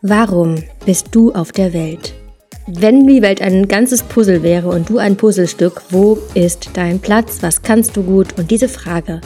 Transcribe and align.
Warum 0.00 0.54
bist 0.86 1.08
du 1.10 1.32
auf 1.32 1.52
der 1.52 1.74
Welt? 1.74 2.14
Wenn 2.66 3.06
die 3.06 3.20
Welt 3.20 3.42
ein 3.42 3.68
ganzes 3.68 4.02
Puzzle 4.02 4.42
wäre 4.42 4.68
und 4.68 4.88
du 4.88 4.96
ein 4.96 5.16
Puzzlestück, 5.16 5.82
wo 5.90 6.18
ist 6.32 6.70
dein 6.72 6.98
Platz? 7.00 7.38
Was 7.42 7.60
kannst 7.60 7.96
du 7.96 8.04
gut? 8.04 8.38
Und 8.38 8.50
diese 8.50 8.68
Frage, 8.68 9.20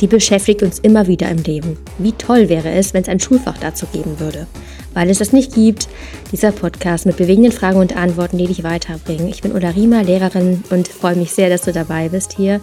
die 0.00 0.06
beschäftigt 0.06 0.62
uns 0.62 0.78
immer 0.78 1.06
wieder 1.06 1.28
im 1.28 1.42
Leben. 1.42 1.76
Wie 1.98 2.12
toll 2.12 2.48
wäre 2.48 2.70
es, 2.70 2.94
wenn 2.94 3.02
es 3.02 3.08
ein 3.08 3.20
Schulfach 3.20 3.58
dazu 3.58 3.86
geben 3.92 4.18
würde? 4.20 4.46
Weil 4.94 5.10
es 5.10 5.18
das 5.18 5.32
nicht 5.32 5.54
gibt, 5.54 5.88
dieser 6.32 6.52
Podcast 6.52 7.04
mit 7.06 7.16
bewegenden 7.16 7.52
Fragen 7.52 7.78
und 7.78 7.96
Antworten, 7.96 8.38
die 8.38 8.46
dich 8.46 8.64
weiterbringen. 8.64 9.28
Ich 9.28 9.42
bin 9.42 9.52
Ulla 9.52 9.70
Riemer, 9.70 10.02
Lehrerin 10.02 10.64
und 10.70 10.88
freue 10.88 11.16
mich 11.16 11.32
sehr, 11.32 11.50
dass 11.50 11.62
du 11.62 11.72
dabei 11.72 12.08
bist 12.08 12.32
hier. 12.32 12.60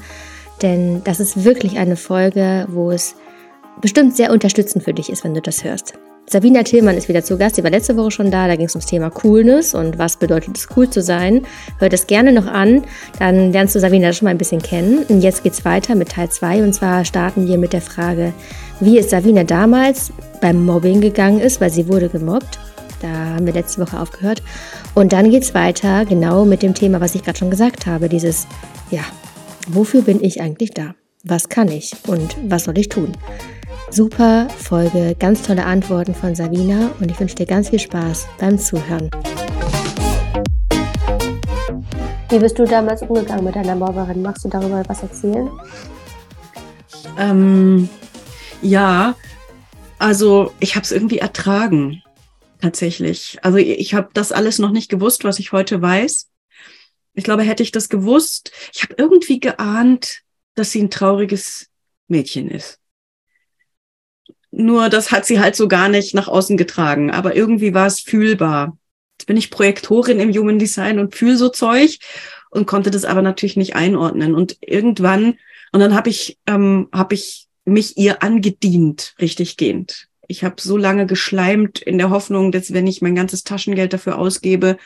Denn 0.61 1.03
das 1.03 1.19
ist 1.19 1.43
wirklich 1.43 1.77
eine 1.77 1.97
Folge, 1.97 2.65
wo 2.69 2.91
es 2.91 3.15
bestimmt 3.81 4.15
sehr 4.15 4.31
unterstützend 4.31 4.83
für 4.83 4.93
dich 4.93 5.09
ist, 5.09 5.23
wenn 5.23 5.33
du 5.33 5.41
das 5.41 5.63
hörst. 5.63 5.93
Sabina 6.27 6.63
Tillmann 6.63 6.95
ist 6.95 7.09
wieder 7.09 7.23
zu 7.23 7.37
Gast. 7.37 7.55
Sie 7.55 7.63
war 7.63 7.71
letzte 7.71 7.97
Woche 7.97 8.11
schon 8.11 8.31
da. 8.31 8.47
Da 8.47 8.55
ging 8.55 8.67
es 8.67 8.75
ums 8.75 8.85
Thema 8.85 9.09
Coolness 9.09 9.73
und 9.73 9.97
was 9.97 10.17
bedeutet 10.17 10.57
es, 10.57 10.67
cool 10.75 10.89
zu 10.89 11.01
sein. 11.01 11.41
Hör 11.79 11.89
das 11.89 12.07
gerne 12.07 12.31
noch 12.31 12.47
an. 12.47 12.83
Dann 13.19 13.51
lernst 13.51 13.75
du 13.75 13.79
Sabina 13.79 14.13
schon 14.13 14.25
mal 14.25 14.31
ein 14.31 14.37
bisschen 14.37 14.61
kennen. 14.61 15.03
Und 15.09 15.21
jetzt 15.21 15.43
geht's 15.43 15.65
weiter 15.65 15.95
mit 15.95 16.09
Teil 16.09 16.29
2. 16.29 16.63
Und 16.63 16.73
zwar 16.73 17.03
starten 17.03 17.47
wir 17.47 17.57
mit 17.57 17.73
der 17.73 17.81
Frage, 17.81 18.33
wie 18.79 18.97
es 18.97 19.09
Sabina 19.09 19.43
damals 19.43 20.13
beim 20.39 20.65
Mobbing 20.65 21.01
gegangen 21.01 21.39
ist, 21.39 21.59
weil 21.59 21.69
sie 21.69 21.87
wurde 21.87 22.07
gemobbt. 22.07 22.59
Da 23.01 23.09
haben 23.09 23.45
wir 23.45 23.53
letzte 23.53 23.81
Woche 23.81 23.99
aufgehört. 23.99 24.41
Und 24.93 25.11
dann 25.11 25.31
geht's 25.31 25.53
weiter 25.53 26.05
genau 26.05 26.45
mit 26.45 26.61
dem 26.61 26.73
Thema, 26.73 27.01
was 27.01 27.15
ich 27.15 27.23
gerade 27.23 27.39
schon 27.39 27.49
gesagt 27.49 27.87
habe. 27.87 28.07
Dieses, 28.07 28.47
ja, 28.89 29.01
wofür 29.67 30.01
bin 30.01 30.23
ich 30.23 30.39
eigentlich 30.39 30.71
da? 30.71 30.95
Was 31.23 31.49
kann 31.49 31.67
ich 31.67 31.93
und 32.07 32.37
was 32.47 32.63
soll 32.63 32.77
ich 32.77 32.89
tun? 32.89 33.11
Super 33.93 34.47
Folge, 34.49 35.17
ganz 35.19 35.41
tolle 35.41 35.65
Antworten 35.65 36.15
von 36.15 36.33
Sabina 36.33 36.95
und 37.01 37.11
ich 37.11 37.19
wünsche 37.19 37.35
dir 37.35 37.45
ganz 37.45 37.71
viel 37.71 37.79
Spaß 37.79 38.25
beim 38.39 38.57
Zuhören. 38.57 39.09
Wie 42.29 42.39
bist 42.39 42.57
du 42.57 42.63
damals 42.63 43.01
umgegangen 43.01 43.43
mit 43.43 43.53
deiner 43.53 43.75
Mobberin? 43.75 44.21
Magst 44.21 44.45
du 44.45 44.47
darüber 44.47 44.81
was 44.87 45.03
erzählen? 45.03 45.49
Ähm, 47.17 47.89
ja, 48.61 49.17
also 49.99 50.53
ich 50.61 50.75
habe 50.77 50.85
es 50.85 50.93
irgendwie 50.93 51.17
ertragen, 51.17 52.01
tatsächlich. 52.61 53.39
Also 53.41 53.57
ich 53.57 53.93
habe 53.93 54.07
das 54.13 54.31
alles 54.31 54.57
noch 54.57 54.71
nicht 54.71 54.89
gewusst, 54.89 55.25
was 55.25 55.37
ich 55.37 55.51
heute 55.51 55.81
weiß. 55.81 56.29
Ich 57.13 57.25
glaube, 57.25 57.43
hätte 57.43 57.61
ich 57.61 57.71
das 57.71 57.89
gewusst, 57.89 58.53
ich 58.73 58.83
habe 58.83 58.95
irgendwie 58.97 59.41
geahnt, 59.41 60.21
dass 60.55 60.71
sie 60.71 60.81
ein 60.81 60.91
trauriges 60.91 61.67
Mädchen 62.07 62.49
ist. 62.49 62.80
Nur 64.51 64.89
das 64.89 65.11
hat 65.11 65.25
sie 65.25 65.39
halt 65.39 65.55
so 65.55 65.67
gar 65.67 65.87
nicht 65.87 66.13
nach 66.13 66.27
außen 66.27 66.57
getragen. 66.57 67.09
Aber 67.09 67.35
irgendwie 67.35 67.73
war 67.73 67.87
es 67.87 68.01
fühlbar. 68.01 68.77
Jetzt 69.17 69.25
bin 69.25 69.37
ich 69.37 69.49
Projektorin 69.49 70.19
im 70.19 70.33
Human 70.33 70.59
Design 70.59 70.99
und 70.99 71.15
fühle 71.15 71.37
so 71.37 71.49
Zeug 71.49 71.97
und 72.49 72.67
konnte 72.67 72.91
das 72.91 73.05
aber 73.05 73.21
natürlich 73.21 73.55
nicht 73.55 73.75
einordnen. 73.75 74.35
Und 74.35 74.57
irgendwann, 74.61 75.37
und 75.71 75.79
dann 75.79 75.95
habe 75.95 76.09
ich, 76.09 76.37
ähm, 76.47 76.89
hab 76.91 77.13
ich 77.13 77.47
mich 77.63 77.97
ihr 77.97 78.23
angedient, 78.23 79.15
richtig 79.21 79.55
gehend. 79.55 80.09
Ich 80.27 80.43
habe 80.43 80.55
so 80.59 80.75
lange 80.75 81.05
geschleimt 81.05 81.79
in 81.79 81.97
der 81.97 82.09
Hoffnung, 82.09 82.51
dass 82.51 82.73
wenn 82.73 82.87
ich 82.87 83.01
mein 83.01 83.15
ganzes 83.15 83.43
Taschengeld 83.43 83.93
dafür 83.93 84.17
ausgebe, 84.17 84.77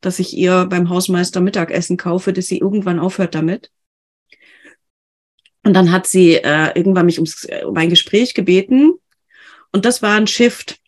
dass 0.00 0.18
ich 0.18 0.36
ihr 0.36 0.66
beim 0.66 0.90
Hausmeister 0.90 1.40
Mittagessen 1.40 1.96
kaufe, 1.96 2.34
dass 2.34 2.46
sie 2.46 2.58
irgendwann 2.58 2.98
aufhört 2.98 3.34
damit. 3.34 3.70
Und 5.62 5.72
dann 5.72 5.92
hat 5.92 6.06
sie 6.06 6.34
äh, 6.34 6.72
irgendwann 6.74 7.06
mich 7.06 7.18
ums, 7.18 7.44
äh, 7.44 7.62
um 7.64 7.76
ein 7.76 7.88
Gespräch 7.88 8.34
gebeten 8.34 8.94
und 9.74 9.84
das 9.84 10.02
war 10.02 10.16
ein 10.16 10.28
Shift. 10.28 10.78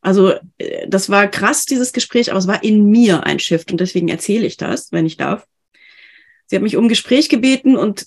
Also 0.00 0.32
äh, 0.58 0.86
das 0.88 1.10
war 1.10 1.26
krass, 1.26 1.66
dieses 1.66 1.92
Gespräch, 1.92 2.30
aber 2.30 2.38
es 2.38 2.46
war 2.46 2.62
in 2.62 2.88
mir 2.88 3.26
ein 3.26 3.40
Shift 3.40 3.72
und 3.72 3.80
deswegen 3.80 4.08
erzähle 4.08 4.46
ich 4.46 4.56
das, 4.56 4.92
wenn 4.92 5.06
ich 5.06 5.16
darf. 5.16 5.44
Sie 6.46 6.54
hat 6.54 6.62
mich 6.62 6.76
um 6.76 6.88
Gespräch 6.88 7.28
gebeten 7.28 7.76
und 7.76 8.06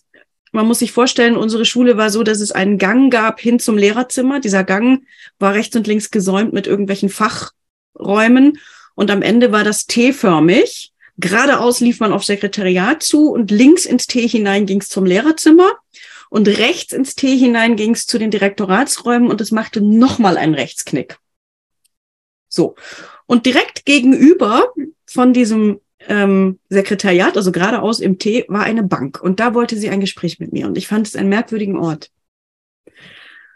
man 0.53 0.66
muss 0.66 0.80
sich 0.80 0.94
vorstellen, 0.94 1.36
unsere 1.36 1.66
Schule 1.66 1.97
war 1.97 2.09
so, 2.09 2.24
dass 2.24 2.40
es 2.40 2.53
einen 2.53 2.78
Gang 2.78 3.12
gab 3.12 3.42
hin 3.42 3.59
zum 3.59 3.78
Lehrerzimmer. 3.78 4.40
Dieser 4.40 4.64
Gang 4.64 5.06
war 5.38 5.53
rechts 5.53 5.75
und 5.75 5.86
links 5.86 6.12
gesäumt 6.12 6.53
mit 6.53 6.66
irgendwelchen 6.66 7.09
Fachräumen 7.09 8.58
und 8.96 9.12
am 9.12 9.22
Ende 9.22 9.52
war 9.52 9.66
das 9.66 9.86
T-förmig. 9.86 10.94
Geradeaus 11.18 11.81
lief 11.81 12.00
man 12.00 12.13
auf 12.13 12.24
Sekretariat 12.24 13.03
zu 13.03 13.31
und 13.31 13.52
links 13.52 13.86
ins 13.86 14.08
T 14.08 14.25
hinein 14.28 14.66
ging 14.66 14.80
es 14.80 14.88
zum 14.88 15.06
Lehrerzimmer 15.06 15.74
und 16.31 16.47
rechts 16.47 16.94
ins 16.94 17.16
T 17.16 17.36
hinein 17.36 17.75
ging 17.75 17.94
es 17.94 18.08
zu 18.08 18.18
den 18.18 18.31
Direktoratsräumen 18.31 19.30
und 19.30 19.42
es 19.42 19.52
machte 19.52 19.81
nochmal 19.81 20.38
einen 20.38 20.53
Rechtsknick. 20.53 21.18
So. 22.47 22.75
Und 23.25 23.46
direkt 23.46 23.84
gegenüber 23.84 24.74
von 25.06 25.34
diesem 25.34 25.81
ähm, 26.08 26.58
Sekretariat, 26.69 27.36
also 27.36 27.52
geradeaus 27.52 28.00
im 28.00 28.18
T, 28.18 28.46
war 28.47 28.64
eine 28.64 28.81
Bank. 28.81 29.22
Und 29.22 29.42
da 29.42 29.53
wollte 29.53 29.75
sie 29.75 29.90
ein 29.90 30.00
Gespräch 30.00 30.40
mit 30.40 30.53
mir. 30.53 30.68
Und 30.68 30.78
ich 30.78 30.88
fand 30.88 31.06
es 31.06 31.18
einen 31.18 31.28
merkwürdigen 31.28 31.78
Ort. 31.78 32.12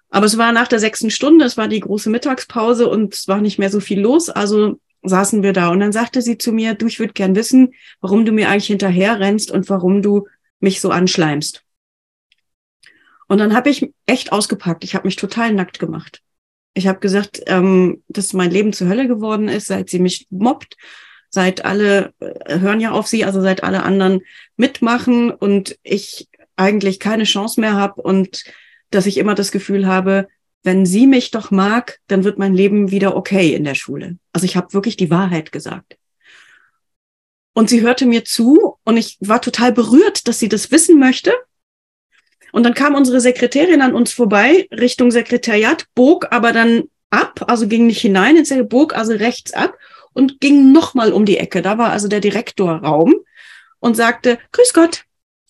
Aber 0.09 0.25
es 0.25 0.37
war 0.37 0.51
nach 0.51 0.67
der 0.67 0.79
sechsten 0.79 1.11
Stunde, 1.11 1.45
es 1.45 1.55
war 1.55 1.69
die 1.69 1.79
große 1.79 2.09
Mittagspause 2.09 2.89
und 2.89 3.13
es 3.13 3.29
war 3.29 3.39
nicht 3.39 3.57
mehr 3.57 3.69
so 3.69 3.79
viel 3.79 4.01
los. 4.01 4.29
Also 4.29 4.81
saßen 5.01 5.43
wir 5.43 5.53
da. 5.53 5.69
Und 5.69 5.79
dann 5.79 5.93
sagte 5.93 6.21
sie 6.21 6.37
zu 6.37 6.51
mir, 6.51 6.73
du, 6.73 6.87
ich 6.87 6.99
würde 6.99 7.13
gern 7.13 7.37
wissen, 7.37 7.73
warum 8.01 8.25
du 8.25 8.33
mir 8.33 8.49
eigentlich 8.49 8.67
hinterher 8.67 9.17
rennst 9.21 9.49
und 9.49 9.69
warum 9.69 10.01
du 10.01 10.27
mich 10.59 10.81
so 10.81 10.89
anschleimst. 10.89 11.64
Und 13.27 13.39
dann 13.39 13.55
habe 13.55 13.69
ich 13.69 13.91
echt 14.05 14.31
ausgepackt. 14.31 14.83
Ich 14.83 14.95
habe 14.95 15.07
mich 15.07 15.15
total 15.15 15.53
nackt 15.53 15.79
gemacht. 15.79 16.21
Ich 16.73 16.87
habe 16.87 16.99
gesagt, 16.99 17.41
ähm, 17.47 18.03
dass 18.07 18.33
mein 18.33 18.51
Leben 18.51 18.73
zur 18.73 18.87
Hölle 18.87 19.07
geworden 19.07 19.47
ist, 19.47 19.67
seit 19.67 19.89
sie 19.89 19.99
mich 19.99 20.27
mobbt, 20.29 20.75
seit 21.29 21.65
alle 21.65 22.13
äh, 22.19 22.59
hören 22.59 22.81
ja 22.81 22.91
auf 22.91 23.07
sie, 23.07 23.25
also 23.25 23.41
seit 23.41 23.63
alle 23.63 23.83
anderen 23.83 24.21
mitmachen 24.57 25.31
und 25.31 25.77
ich 25.83 26.27
eigentlich 26.55 26.99
keine 26.99 27.23
Chance 27.23 27.59
mehr 27.59 27.73
habe 27.73 28.01
und 28.01 28.43
dass 28.91 29.05
ich 29.05 29.17
immer 29.17 29.35
das 29.35 29.51
Gefühl 29.51 29.87
habe, 29.87 30.27
wenn 30.63 30.85
sie 30.85 31.07
mich 31.07 31.31
doch 31.31 31.51
mag, 31.51 31.99
dann 32.07 32.23
wird 32.23 32.39
mein 32.39 32.53
Leben 32.53 32.91
wieder 32.91 33.15
okay 33.15 33.53
in 33.53 33.63
der 33.63 33.75
Schule. 33.75 34.17
Also 34.33 34.45
ich 34.45 34.55
habe 34.57 34.73
wirklich 34.73 34.97
die 34.97 35.11
Wahrheit 35.11 35.51
gesagt. 35.51 35.97
Und 37.53 37.69
sie 37.69 37.81
hörte 37.81 38.05
mir 38.05 38.25
zu 38.25 38.77
und 38.83 38.97
ich 38.97 39.17
war 39.21 39.41
total 39.41 39.71
berührt, 39.71 40.27
dass 40.27 40.39
sie 40.39 40.49
das 40.49 40.71
wissen 40.71 40.99
möchte 40.99 41.33
und 42.55 42.63
dann 42.63 42.73
kam 42.73 42.95
unsere 42.95 43.19
Sekretärin 43.19 43.81
an 43.81 43.93
uns 43.93 44.13
vorbei, 44.13 44.69
Richtung 44.71 45.11
Sekretariat, 45.11 45.87
bog 45.93 46.27
aber 46.31 46.53
dann 46.53 46.83
ab, 47.09 47.43
also 47.49 47.67
ging 47.67 47.85
nicht 47.85 47.99
hinein 47.99 48.37
ins 48.37 48.53
bog 48.69 48.95
also 48.95 49.11
rechts 49.11 49.51
ab 49.51 49.77
und 50.13 50.39
ging 50.39 50.71
nochmal 50.71 51.11
um 51.11 51.25
die 51.25 51.35
Ecke. 51.35 51.61
Da 51.61 51.77
war 51.77 51.91
also 51.91 52.07
der 52.07 52.21
Direktorraum 52.21 53.13
und 53.79 53.97
sagte, 53.97 54.39
Grüß 54.53 54.71
Gott, 54.71 55.03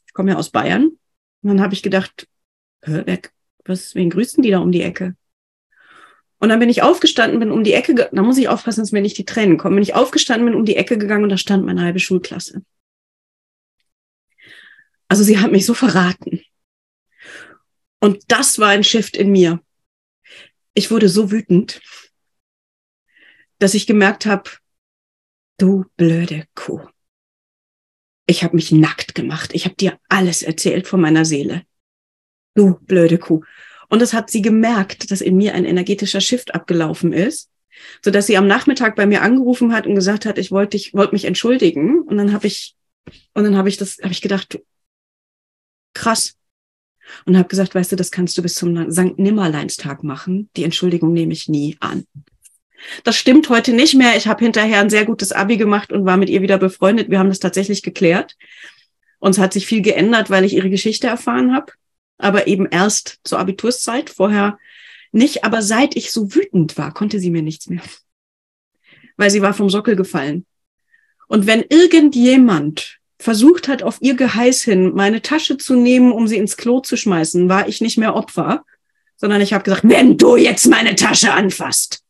ich 0.07 0.13
komme 0.13 0.31
ja 0.31 0.37
aus 0.37 0.49
Bayern. 0.49 0.85
Und 0.85 0.97
dann 1.43 1.61
habe 1.61 1.75
ich 1.75 1.83
gedacht, 1.83 2.27
wer, 2.81 3.19
was, 3.65 3.93
wen 3.93 4.09
grüßen 4.09 4.41
die 4.41 4.49
da 4.49 4.57
um 4.57 4.71
die 4.71 4.81
Ecke? 4.81 5.15
Und 6.39 6.49
dann 6.49 6.57
bin 6.57 6.69
ich 6.69 6.81
aufgestanden, 6.81 7.39
bin 7.39 7.51
um 7.51 7.63
die 7.63 7.73
Ecke, 7.73 7.93
da 7.93 8.21
muss 8.23 8.39
ich 8.39 8.49
aufpassen, 8.49 8.81
dass 8.81 8.91
mir 8.91 9.03
nicht 9.03 9.19
die 9.19 9.25
Tränen 9.25 9.59
kommen, 9.59 9.75
bin 9.75 9.83
ich 9.83 9.93
aufgestanden, 9.93 10.47
bin 10.47 10.55
um 10.55 10.65
die 10.65 10.75
Ecke 10.75 10.97
gegangen 10.97 11.21
und 11.21 11.29
da 11.29 11.37
stand 11.37 11.67
meine 11.67 11.83
halbe 11.83 11.99
Schulklasse. 11.99 12.63
Also 15.07 15.21
sie 15.21 15.37
hat 15.37 15.51
mich 15.51 15.67
so 15.67 15.75
verraten. 15.75 16.41
Und 18.05 18.25
das 18.27 18.59
war 18.59 18.67
ein 18.67 18.83
Shift 18.83 19.17
in 19.17 19.31
mir. 19.31 19.63
Ich 20.75 20.91
wurde 20.91 21.09
so 21.09 21.31
wütend, 21.31 21.81
dass 23.57 23.73
ich 23.73 23.87
gemerkt 23.87 24.27
habe, 24.27 24.51
du 25.57 25.85
blöde 25.97 26.45
Kuh. 26.53 26.81
Ich 28.27 28.43
habe 28.43 28.57
mich 28.57 28.71
nackt 28.71 29.15
gemacht. 29.15 29.55
Ich 29.55 29.65
habe 29.65 29.73
dir 29.73 29.97
alles 30.07 30.43
erzählt 30.43 30.87
von 30.87 31.01
meiner 31.01 31.25
Seele. 31.25 31.63
Du 32.53 32.77
blöde 32.81 33.17
Kuh. 33.17 33.43
Und 33.89 34.03
es 34.03 34.13
hat 34.13 34.29
sie 34.29 34.43
gemerkt, 34.43 35.09
dass 35.09 35.21
in 35.21 35.35
mir 35.35 35.55
ein 35.55 35.65
energetischer 35.65 36.21
Shift 36.21 36.53
abgelaufen 36.53 37.11
ist, 37.11 37.49
so 38.03 38.11
dass 38.11 38.27
sie 38.27 38.37
am 38.37 38.45
Nachmittag 38.45 38.95
bei 38.95 39.07
mir 39.07 39.23
angerufen 39.23 39.73
hat 39.73 39.87
und 39.87 39.95
gesagt 39.95 40.27
hat, 40.27 40.37
ich 40.37 40.51
wollte 40.51 40.77
ich 40.77 40.93
wollte 40.93 41.15
mich 41.15 41.25
entschuldigen. 41.25 42.03
Und 42.03 42.17
dann 42.17 42.33
habe 42.33 42.45
ich 42.45 42.75
und 43.33 43.45
dann 43.45 43.57
habe 43.57 43.69
ich 43.69 43.77
das 43.77 43.97
habe 44.03 44.11
ich 44.11 44.21
gedacht, 44.21 44.59
krass 45.95 46.37
und 47.25 47.37
habe 47.37 47.47
gesagt, 47.47 47.75
weißt 47.75 47.91
du, 47.91 47.95
das 47.95 48.11
kannst 48.11 48.37
du 48.37 48.41
bis 48.41 48.55
zum 48.55 48.91
Sankt 48.91 49.19
Nimmerleinstag 49.19 50.03
machen. 50.03 50.49
Die 50.55 50.63
Entschuldigung 50.63 51.13
nehme 51.13 51.33
ich 51.33 51.47
nie 51.47 51.77
an. 51.79 52.05
Das 53.03 53.15
stimmt 53.15 53.49
heute 53.49 53.73
nicht 53.73 53.95
mehr. 53.95 54.15
Ich 54.15 54.27
habe 54.27 54.43
hinterher 54.43 54.79
ein 54.79 54.89
sehr 54.89 55.05
gutes 55.05 55.31
Abi 55.31 55.57
gemacht 55.57 55.91
und 55.91 56.05
war 56.05 56.17
mit 56.17 56.29
ihr 56.29 56.41
wieder 56.41 56.57
befreundet. 56.57 57.09
Wir 57.09 57.19
haben 57.19 57.29
das 57.29 57.39
tatsächlich 57.39 57.81
geklärt. 57.83 58.35
Uns 59.19 59.39
hat 59.39 59.53
sich 59.53 59.65
viel 59.65 59.81
geändert, 59.81 60.29
weil 60.29 60.45
ich 60.45 60.53
ihre 60.53 60.69
Geschichte 60.69 61.07
erfahren 61.07 61.55
habe. 61.55 61.73
Aber 62.17 62.47
eben 62.47 62.67
erst 62.69 63.19
zur 63.23 63.39
Abiturszeit, 63.39 64.09
vorher 64.09 64.57
nicht. 65.11 65.43
Aber 65.43 65.61
seit 65.61 65.95
ich 65.95 66.11
so 66.11 66.33
wütend 66.33 66.77
war, 66.77 66.93
konnte 66.93 67.19
sie 67.19 67.31
mir 67.31 67.41
nichts 67.41 67.67
mehr. 67.67 67.81
Weil 69.17 69.31
sie 69.31 69.41
war 69.41 69.53
vom 69.53 69.69
Sockel 69.69 69.95
gefallen. 69.95 70.45
Und 71.27 71.47
wenn 71.47 71.63
irgendjemand 71.69 72.99
versucht 73.19 73.67
hat, 73.67 73.83
auf 73.83 73.97
ihr 74.01 74.15
Geheiß 74.15 74.63
hin 74.63 74.93
meine 74.93 75.21
Tasche 75.21 75.57
zu 75.57 75.75
nehmen, 75.75 76.11
um 76.11 76.27
sie 76.27 76.37
ins 76.37 76.57
Klo 76.57 76.81
zu 76.81 76.97
schmeißen, 76.97 77.49
war 77.49 77.67
ich 77.67 77.81
nicht 77.81 77.97
mehr 77.97 78.15
Opfer, 78.15 78.65
sondern 79.15 79.41
ich 79.41 79.53
habe 79.53 79.63
gesagt, 79.63 79.83
wenn 79.85 80.17
du 80.17 80.35
jetzt 80.35 80.67
meine 80.67 80.95
Tasche 80.95 81.31
anfasst. 81.31 82.03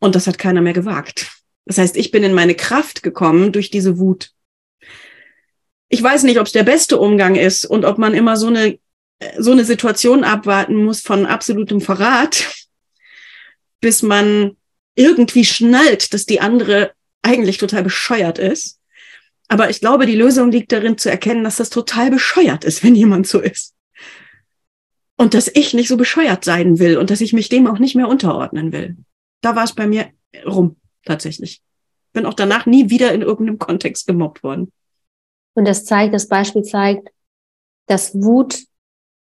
Und 0.00 0.14
das 0.14 0.26
hat 0.26 0.38
keiner 0.38 0.60
mehr 0.60 0.72
gewagt. 0.72 1.30
Das 1.64 1.78
heißt, 1.78 1.96
ich 1.96 2.10
bin 2.10 2.24
in 2.24 2.34
meine 2.34 2.54
Kraft 2.54 3.02
gekommen 3.02 3.52
durch 3.52 3.70
diese 3.70 3.98
Wut. 3.98 4.32
Ich 5.88 6.02
weiß 6.02 6.24
nicht, 6.24 6.38
ob 6.38 6.46
es 6.46 6.52
der 6.52 6.64
beste 6.64 6.98
Umgang 6.98 7.34
ist 7.34 7.64
und 7.64 7.84
ob 7.84 7.98
man 7.98 8.14
immer 8.14 8.36
so 8.36 8.48
eine, 8.48 8.78
so 9.38 9.52
eine 9.52 9.64
Situation 9.64 10.24
abwarten 10.24 10.84
muss 10.84 11.00
von 11.00 11.26
absolutem 11.26 11.80
Verrat, 11.80 12.46
bis 13.80 14.02
man 14.02 14.56
irgendwie 14.94 15.44
schnallt, 15.44 16.12
dass 16.12 16.26
die 16.26 16.40
andere 16.40 16.92
eigentlich 17.22 17.58
total 17.58 17.82
bescheuert 17.82 18.38
ist. 18.38 18.77
Aber 19.48 19.70
ich 19.70 19.80
glaube, 19.80 20.06
die 20.06 20.14
Lösung 20.14 20.50
liegt 20.50 20.72
darin 20.72 20.98
zu 20.98 21.10
erkennen, 21.10 21.42
dass 21.42 21.56
das 21.56 21.70
total 21.70 22.10
bescheuert 22.10 22.64
ist, 22.64 22.84
wenn 22.84 22.94
jemand 22.94 23.26
so 23.26 23.40
ist. 23.40 23.74
Und 25.16 25.34
dass 25.34 25.48
ich 25.48 25.74
nicht 25.74 25.88
so 25.88 25.96
bescheuert 25.96 26.44
sein 26.44 26.78
will 26.78 26.98
und 26.98 27.10
dass 27.10 27.20
ich 27.20 27.32
mich 27.32 27.48
dem 27.48 27.66
auch 27.66 27.78
nicht 27.78 27.96
mehr 27.96 28.08
unterordnen 28.08 28.72
will. 28.72 28.96
Da 29.40 29.56
war 29.56 29.64
es 29.64 29.74
bei 29.74 29.86
mir 29.86 30.10
rum, 30.46 30.76
tatsächlich. 31.04 31.62
Bin 32.12 32.26
auch 32.26 32.34
danach 32.34 32.66
nie 32.66 32.90
wieder 32.90 33.12
in 33.12 33.22
irgendeinem 33.22 33.58
Kontext 33.58 34.06
gemobbt 34.06 34.42
worden. 34.42 34.70
Und 35.54 35.66
das 35.66 35.84
zeigt, 35.84 36.14
das 36.14 36.28
Beispiel 36.28 36.62
zeigt, 36.62 37.08
dass 37.86 38.14
Wut 38.14 38.60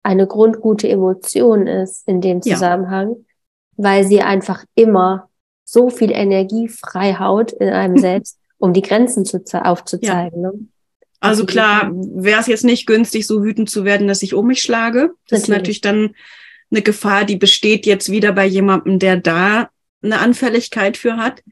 eine 0.03 0.27
grundgute 0.27 0.89
Emotion 0.89 1.67
ist 1.67 2.07
in 2.09 2.21
dem 2.21 2.43
Zusammenhang, 2.43 3.11
ja. 3.11 3.85
weil 3.85 4.05
sie 4.05 4.21
einfach 4.21 4.65
immer 4.75 5.31
so 5.65 5.91
viel 5.91 6.11
Energie 6.11 6.69
freihaut 6.69 7.53
in 7.53 7.69
einem 7.69 7.97
selbst, 7.99 8.39
um 8.59 8.73
die 8.73 8.83
Grenzen 8.83 9.25
zu, 9.25 9.41
aufzuzeigen. 9.53 10.43
Ja. 10.43 10.51
Ne? 10.51 10.69
Also 11.21 11.47
klar, 11.47 11.91
wäre 11.93 12.41
es 12.41 12.47
jetzt 12.47 12.65
nicht 12.65 12.87
günstig, 12.87 13.27
so 13.27 13.43
wütend 13.43 13.69
zu 13.69 13.85
werden, 13.85 14.07
dass 14.07 14.23
ich 14.23 14.35
um 14.35 14.47
mich 14.47 14.63
schlage. 14.63 15.15
Das 15.29 15.41
natürlich. 15.41 15.43
ist 15.43 15.49
natürlich 15.49 15.81
dann 15.81 16.15
eine 16.71 16.83
Gefahr, 16.83 17.25
die 17.25 17.37
besteht 17.37 17.87
jetzt 17.87 18.11
wieder 18.11 18.33
bei 18.33 18.47
jemandem, 18.47 18.99
der 18.99 19.17
da 19.17 19.71
eine 20.03 20.21
Anfälligkeit 20.21 20.97
für 20.97 21.17
hat. 21.17 21.43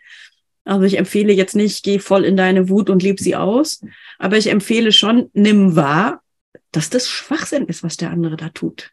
Also 0.65 0.85
ich 0.85 0.99
empfehle 0.99 1.33
jetzt 1.33 1.57
nicht, 1.57 1.85
geh 1.85 1.99
voll 1.99 2.25
in 2.25 2.37
deine 2.37 2.69
Wut 2.69 2.91
und 2.91 3.03
lieb 3.03 3.21
sie 3.21 3.35
aus. 3.35 3.81
Aber 4.19 4.37
ich 4.37 4.49
empfehle 4.49 4.93
schon, 4.93 5.31
nimm 5.33 5.75
wahr, 5.75 6.23
dass 6.73 6.91
das 6.91 7.09
Schwachsinn 7.09 7.67
ist, 7.67 7.83
was 7.83 7.97
der 7.97 8.11
andere 8.11 8.37
da 8.37 8.51
tut. 8.51 8.93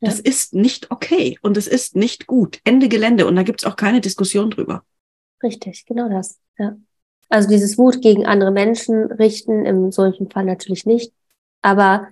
Ja. 0.00 0.08
Das 0.08 0.18
ist 0.18 0.54
nicht 0.54 0.90
okay 0.90 1.38
und 1.42 1.56
es 1.56 1.66
ist 1.66 1.94
nicht 1.94 2.26
gut. 2.26 2.60
Ende 2.64 2.88
Gelände 2.88 3.26
und 3.26 3.36
da 3.36 3.42
gibt's 3.42 3.64
auch 3.64 3.76
keine 3.76 4.00
Diskussion 4.00 4.50
drüber. 4.50 4.84
Richtig, 5.42 5.84
genau 5.86 6.08
das. 6.08 6.38
Ja. 6.58 6.76
Also 7.30 7.48
dieses 7.48 7.78
Wut 7.78 8.02
gegen 8.02 8.26
andere 8.26 8.50
Menschen 8.50 9.04
richten, 9.04 9.64
im 9.64 9.92
solchen 9.92 10.30
Fall 10.30 10.44
natürlich 10.44 10.84
nicht. 10.84 11.12
Aber 11.62 12.08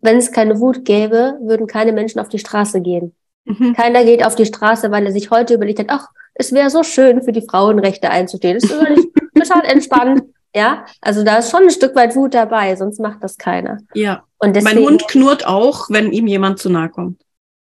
wenn 0.00 0.18
es 0.18 0.32
keine 0.32 0.60
Wut 0.60 0.84
gäbe, 0.84 1.38
würden 1.40 1.66
keine 1.66 1.92
Menschen 1.92 2.20
auf 2.20 2.28
die 2.28 2.38
Straße 2.38 2.82
gehen. 2.82 3.14
Mhm. 3.44 3.74
Keiner 3.74 4.04
geht 4.04 4.24
auf 4.24 4.34
die 4.34 4.44
Straße, 4.44 4.90
weil 4.90 5.06
er 5.06 5.12
sich 5.12 5.30
heute 5.30 5.54
überlegt 5.54 5.78
hat, 5.78 5.86
ach, 5.88 6.08
es 6.34 6.52
wäre 6.52 6.68
so 6.68 6.82
schön, 6.82 7.22
für 7.22 7.32
die 7.32 7.46
Frauenrechte 7.48 8.10
einzustehen. 8.10 8.58
Das 8.60 8.70
ist 8.70 9.08
total 9.34 9.64
entspannt. 9.64 10.24
Ja, 10.56 10.84
also 11.00 11.24
da 11.24 11.38
ist 11.38 11.50
schon 11.50 11.64
ein 11.64 11.70
Stück 11.70 11.96
weit 11.96 12.14
Wut 12.14 12.34
dabei, 12.34 12.76
sonst 12.76 13.00
macht 13.00 13.22
das 13.22 13.38
keiner. 13.38 13.78
Ja. 13.94 14.24
Und 14.38 14.54
deswegen, 14.54 14.76
mein 14.76 14.84
Hund 14.84 15.08
knurrt 15.08 15.46
auch, 15.46 15.90
wenn 15.90 16.12
ihm 16.12 16.26
jemand 16.28 16.58
zu 16.60 16.70
nahe 16.70 16.90
kommt. 16.90 17.22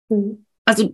Mhm. 0.08 0.44
Also 0.66 0.92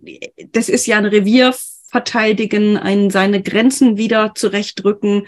das 0.51 0.69
ist 0.69 0.85
ja 0.85 0.97
ein 0.97 1.05
Revier 1.05 1.53
verteidigen, 1.87 2.77
ein, 2.77 3.09
seine 3.09 3.41
Grenzen 3.41 3.97
wieder 3.97 4.31
zurechtrücken. 4.35 5.27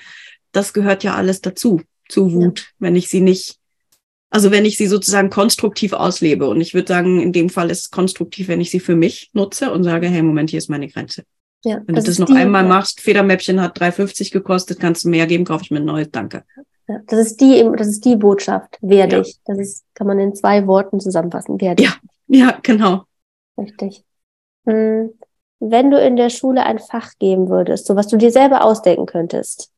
Das 0.54 0.72
gehört 0.72 1.04
ja 1.04 1.16
alles 1.16 1.42
dazu, 1.42 1.82
zu 2.08 2.32
Wut, 2.32 2.60
ja. 2.60 2.66
wenn 2.80 2.96
ich 2.96 3.10
sie 3.10 3.22
nicht 3.22 3.60
also 4.34 4.50
wenn 4.50 4.66
ich 4.66 4.78
sie 4.78 4.88
sozusagen 4.88 5.30
konstruktiv 5.30 5.94
auslebe. 5.94 6.50
Und 6.50 6.60
ich 6.60 6.74
würde 6.74 6.88
sagen, 6.88 7.22
in 7.22 7.32
dem 7.34 7.50
Fall 7.50 7.70
ist 7.70 7.82
es 7.82 7.92
konstruktiv, 7.92 8.48
wenn 8.48 8.62
ich 8.62 8.72
sie 8.72 8.80
für 8.80 8.96
mich 8.96 9.30
nutze 9.34 9.72
und 9.72 9.84
sage, 9.84 10.08
hey, 10.08 10.24
Moment, 10.24 10.50
hier 10.50 10.58
ist 10.58 10.72
meine 10.72 10.88
Grenze. 10.88 11.24
Ja, 11.64 11.82
wenn 11.86 11.94
das 11.94 12.06
du 12.06 12.10
das 12.10 12.20
noch 12.20 12.28
die, 12.28 12.34
einmal 12.34 12.64
machst, 12.64 13.00
Federmäppchen 13.00 13.62
hat 13.62 13.80
3,50 13.80 14.34
gekostet, 14.34 14.80
kannst 14.80 15.06
du 15.06 15.10
mehr 15.10 15.28
geben, 15.28 15.46
kaufe 15.46 15.66
ich 15.66 15.70
mir 15.70 15.78
ein 15.78 15.86
neues, 15.86 16.10
danke. 16.12 16.46
Ja, 16.88 17.00
das 17.06 17.28
ist 17.28 17.42
die, 17.42 17.64
das 17.78 17.88
ist 17.88 18.06
die 18.06 18.16
Botschaft, 18.16 18.80
werde 18.82 19.22
ich. 19.22 19.38
Das 19.46 19.60
ist, 19.60 19.86
kann 19.94 20.08
man 20.08 20.20
in 20.20 20.34
zwei 20.34 20.66
Worten 20.66 21.00
zusammenfassen, 21.00 21.62
werde 21.62 21.84
Ja, 21.84 21.94
ja, 22.26 22.58
genau. 22.64 23.04
Richtig. 23.56 24.04
Hm, 24.66 25.12
wenn 25.60 25.92
du 25.92 26.04
in 26.04 26.16
der 26.16 26.32
Schule 26.32 26.66
ein 26.66 26.80
Fach 26.80 27.12
geben 27.20 27.50
würdest, 27.50 27.86
so 27.86 27.96
was 27.96 28.08
du 28.08 28.18
dir 28.18 28.32
selber 28.32 28.66
ausdenken 28.66 29.06
könntest, 29.06 29.70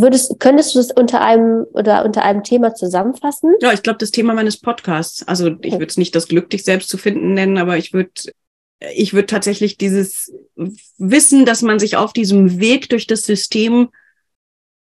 Würdest, 0.00 0.38
könntest 0.38 0.74
du 0.74 0.78
das 0.78 0.90
unter 0.92 1.20
einem 1.20 1.66
oder 1.72 2.04
unter 2.04 2.22
einem 2.22 2.42
Thema 2.42 2.74
zusammenfassen? 2.74 3.54
Ja, 3.60 3.72
ich 3.72 3.82
glaube, 3.82 3.98
das 3.98 4.10
Thema 4.10 4.34
meines 4.34 4.58
Podcasts. 4.58 5.26
Also 5.26 5.56
ich 5.62 5.72
würde 5.72 5.86
es 5.86 5.96
nicht 5.96 6.14
das 6.14 6.28
Glück, 6.28 6.50
dich 6.50 6.64
selbst 6.64 6.88
zu 6.88 6.98
finden 6.98 7.34
nennen, 7.34 7.58
aber 7.58 7.76
ich 7.76 7.92
würde 7.92 8.10
ich 8.94 9.12
würde 9.12 9.26
tatsächlich 9.26 9.76
dieses 9.76 10.32
Wissen, 10.96 11.44
dass 11.44 11.60
man 11.62 11.78
sich 11.78 11.96
auf 11.96 12.12
diesem 12.12 12.60
Weg 12.60 12.88
durch 12.88 13.06
das 13.06 13.24
System 13.24 13.90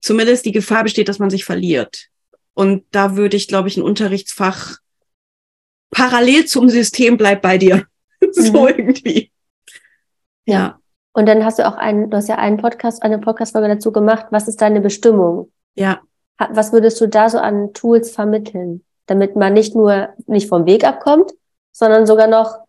zumindest 0.02 0.46
die 0.46 0.52
Gefahr 0.52 0.84
besteht, 0.84 1.10
dass 1.10 1.20
man 1.20 1.30
sich 1.30 1.46
verliert. 1.46 2.08
Und 2.54 2.84
da 2.92 3.16
würde 3.16 3.38
ich, 3.38 3.48
glaube 3.48 3.70
ich, 3.70 3.78
ein 3.78 3.84
Unterrichtsfach 3.84 4.78
parallel 5.90 6.46
zum 6.46 6.70
System 6.70 7.18
bleibt 7.18 7.42
bei 7.42 7.58
dir. 7.58 7.88
so 8.32 8.62
mhm. 8.62 8.68
irgendwie. 8.68 9.32
Ja. 10.46 10.81
Und 11.14 11.28
dann 11.28 11.44
hast 11.44 11.60
du 11.60 11.68
auch 11.68 11.76
einen, 11.76 12.10
du 12.10 12.18
hast 12.18 12.30
ja 12.30 12.36
einen 12.36 12.58
Podcast, 12.58 13.04
eine 13.04 13.20
Podcast-Folge 13.20 13.68
dazu 13.68 13.92
gemacht. 13.92 14.28
Was 14.32 14.48
ist 14.48 14.62
deine 14.62 14.82
Bestimmung? 14.82 15.52
Ja. 15.76 16.00
Was 16.38 16.72
würdest 16.74 17.00
du 17.02 17.08
da 17.08 17.30
so 17.30 17.38
an 17.38 17.74
Tools 17.74 18.12
vermitteln, 18.12 18.84
damit 19.06 19.36
man 19.36 19.54
nicht 19.54 19.76
nur 19.76 20.10
nicht 20.26 20.48
vom 20.48 20.66
Weg 20.66 20.84
abkommt, 20.84 21.32
sondern 21.72 22.08
sogar 22.08 22.28
noch 22.28 22.60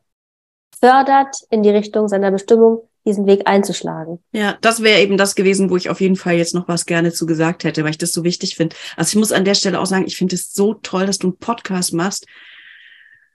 fördert, 0.79 1.37
in 1.50 1.62
die 1.62 1.71
Richtung 1.71 2.09
seiner 2.09 2.31
Bestimmung 2.31 2.83
diesen 3.05 3.27
Weg 3.27 3.43
einzuschlagen. 3.47 4.21
Ja, 4.33 4.56
das 4.61 4.83
wäre 4.83 5.00
eben 5.00 5.17
das 5.17 5.35
gewesen, 5.35 5.71
wo 5.71 5.77
ich 5.77 5.91
auf 5.91 6.00
jeden 6.00 6.17
Fall 6.17 6.35
jetzt 6.35 6.55
noch 6.55 6.69
was 6.69 6.87
gerne 6.87 7.12
zu 7.12 7.27
gesagt 7.27 7.65
hätte, 7.65 7.83
weil 7.83 7.91
ich 7.91 7.99
das 7.99 8.12
so 8.12 8.23
wichtig 8.23 8.56
finde. 8.56 8.77
Also 8.97 9.11
ich 9.11 9.17
muss 9.17 9.33
an 9.33 9.44
der 9.44 9.55
Stelle 9.55 9.81
auch 9.81 9.87
sagen, 9.87 10.06
ich 10.06 10.17
finde 10.17 10.37
es 10.37 10.53
so 10.53 10.75
toll, 10.75 11.06
dass 11.06 11.19
du 11.19 11.29
einen 11.29 11.37
Podcast 11.37 11.93
machst 11.93 12.27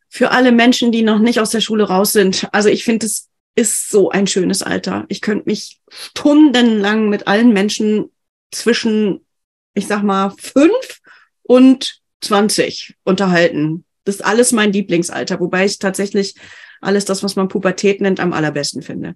für 0.09 0.31
alle 0.31 0.53
Menschen, 0.53 0.91
die 0.91 1.03
noch 1.03 1.19
nicht 1.19 1.41
aus 1.41 1.49
der 1.49 1.59
Schule 1.59 1.85
raus 1.85 2.13
sind. 2.13 2.47
Also 2.53 2.69
ich 2.69 2.85
finde 2.85 3.07
es 3.07 3.26
ist 3.57 3.89
so 3.89 4.11
ein 4.11 4.27
schönes 4.27 4.61
Alter. 4.61 5.05
Ich 5.09 5.19
könnte 5.19 5.49
mich 5.49 5.79
stundenlang 5.89 7.09
mit 7.09 7.27
allen 7.27 7.51
Menschen 7.51 8.11
zwischen, 8.51 9.25
ich 9.73 9.87
sag 9.87 10.03
mal, 10.03 10.31
fünf 10.37 10.99
und 11.41 12.01
zwanzig 12.21 12.95
unterhalten. 13.03 13.83
Das 14.03 14.15
ist 14.15 14.21
alles 14.21 14.51
mein 14.51 14.71
Lieblingsalter, 14.71 15.39
wobei 15.39 15.65
ich 15.65 15.79
tatsächlich 15.79 16.35
alles 16.81 17.05
das, 17.05 17.23
was 17.23 17.35
man 17.35 17.47
Pubertät 17.47 17.99
nennt, 17.99 18.19
am 18.19 18.31
allerbesten 18.31 18.83
finde. 18.83 19.15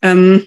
Ähm, 0.00 0.46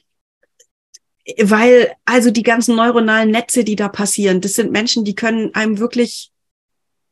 weil 1.41 1.91
also 2.05 2.31
die 2.31 2.43
ganzen 2.43 2.77
neuronalen 2.77 3.31
Netze, 3.31 3.65
die 3.65 3.75
da 3.75 3.89
passieren, 3.89 4.39
das 4.39 4.53
sind 4.53 4.71
Menschen, 4.71 5.03
die 5.03 5.15
können 5.15 5.53
einem 5.53 5.77
wirklich 5.77 6.31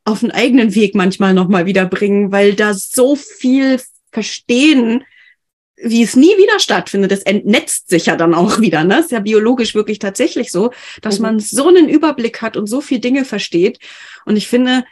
auf 0.05 0.24
einen 0.24 0.32
eigenen 0.32 0.74
Weg 0.74 0.96
manchmal 0.96 1.34
nochmal 1.34 1.65
wieder 1.65 1.86
bringen, 1.86 2.32
weil 2.32 2.53
da 2.53 2.74
so 2.74 3.17
viel 3.17 3.82
Verstehen 4.13 5.03
wie 5.77 6.03
es 6.03 6.15
nie 6.15 6.38
wieder 6.38 6.60
stattfindet, 6.60 7.12
das 7.12 7.24
entnetzt 7.24 7.89
sich 7.89 8.05
ja 8.05 8.15
dann 8.15 8.34
auch 8.34 8.60
wieder. 8.60 8.84
Ne? 8.84 9.00
ist 9.00 9.12
ja 9.12 9.20
biologisch 9.20 9.75
wirklich 9.75 10.00
tatsächlich 10.00 10.51
so, 10.51 10.72
dass 11.01 11.20
mhm. 11.20 11.24
man 11.24 11.39
so 11.39 11.67
einen 11.67 11.89
Überblick 11.89 12.41
hat 12.41 12.58
und 12.58 12.67
so 12.67 12.82
viel 12.82 13.00
Dinge 13.00 13.25
versteht. 13.25 13.79
Und 14.25 14.38
ich 14.38 14.48
finde, 14.48 14.86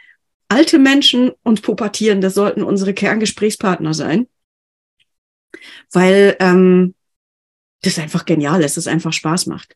alte 0.48 0.78
Menschen 0.78 1.32
und 1.42 1.62
Pubertierende 1.62 2.30
sollten 2.30 2.62
unsere 2.62 2.92
Kerngesprächspartner 2.94 3.94
sein, 3.94 4.26
weil 5.90 6.36
ähm, 6.40 6.94
das 7.82 7.98
einfach 7.98 8.24
genial 8.24 8.62
ist, 8.62 8.76
das 8.76 8.86
einfach 8.86 9.12
Spaß 9.12 9.46
macht. 9.46 9.74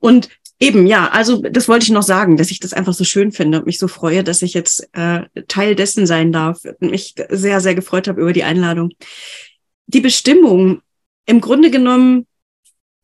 Und 0.00 0.28
eben, 0.58 0.86
ja, 0.86 1.08
also 1.08 1.42
das 1.42 1.68
wollte 1.68 1.84
ich 1.84 1.90
noch 1.90 2.02
sagen, 2.02 2.36
dass 2.36 2.50
ich 2.50 2.60
das 2.60 2.72
einfach 2.72 2.94
so 2.94 3.04
schön 3.04 3.32
finde 3.32 3.58
und 3.58 3.66
mich 3.66 3.78
so 3.78 3.88
freue, 3.88 4.24
dass 4.24 4.42
ich 4.42 4.54
jetzt 4.54 4.88
äh, 4.92 5.22
Teil 5.48 5.76
dessen 5.76 6.06
sein 6.06 6.32
darf 6.32 6.64
und 6.64 6.90
mich 6.90 7.14
sehr, 7.30 7.60
sehr 7.60 7.74
gefreut 7.74 8.08
habe 8.08 8.20
über 8.20 8.32
die 8.32 8.44
Einladung 8.44 8.90
die 9.86 10.00
Bestimmung 10.00 10.82
im 11.26 11.40
Grunde 11.40 11.70
genommen, 11.70 12.26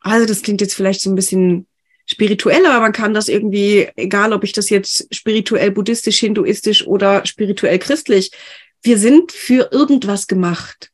also 0.01 0.27
das 0.27 0.43
klingt 0.43 0.61
jetzt 0.61 0.75
vielleicht 0.75 1.01
so 1.01 1.11
ein 1.11 1.17
bisschen 1.17 1.67
spirituell, 2.07 2.65
aber 2.67 2.81
man 2.81 2.93
kann 2.93 3.13
das 3.13 3.29
irgendwie, 3.29 3.89
egal 3.97 4.33
ob 4.33 4.43
ich 4.43 4.53
das 4.53 4.71
jetzt 4.71 5.15
spirituell 5.15 5.71
buddhistisch, 5.71 6.19
hinduistisch 6.21 6.87
oder 6.87 7.27
spirituell 7.27 7.79
christlich, 7.79 8.31
wir 8.83 8.99
sind 8.99 9.33
für 9.33 9.71
irgendwas 9.73 10.27
gemacht. 10.27 10.91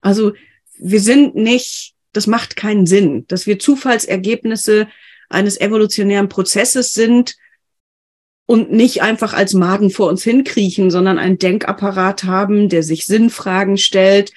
Also 0.00 0.32
wir 0.78 1.00
sind 1.00 1.34
nicht, 1.34 1.94
das 2.12 2.26
macht 2.26 2.56
keinen 2.56 2.86
Sinn, 2.86 3.26
dass 3.28 3.46
wir 3.46 3.58
Zufallsergebnisse 3.58 4.88
eines 5.28 5.60
evolutionären 5.60 6.28
Prozesses 6.28 6.92
sind 6.92 7.36
und 8.46 8.72
nicht 8.72 9.02
einfach 9.02 9.32
als 9.32 9.54
Magen 9.54 9.90
vor 9.90 10.08
uns 10.08 10.22
hinkriechen, 10.22 10.90
sondern 10.90 11.18
einen 11.18 11.38
Denkapparat 11.38 12.24
haben, 12.24 12.68
der 12.68 12.82
sich 12.82 13.06
Sinnfragen 13.06 13.78
stellt 13.78 14.32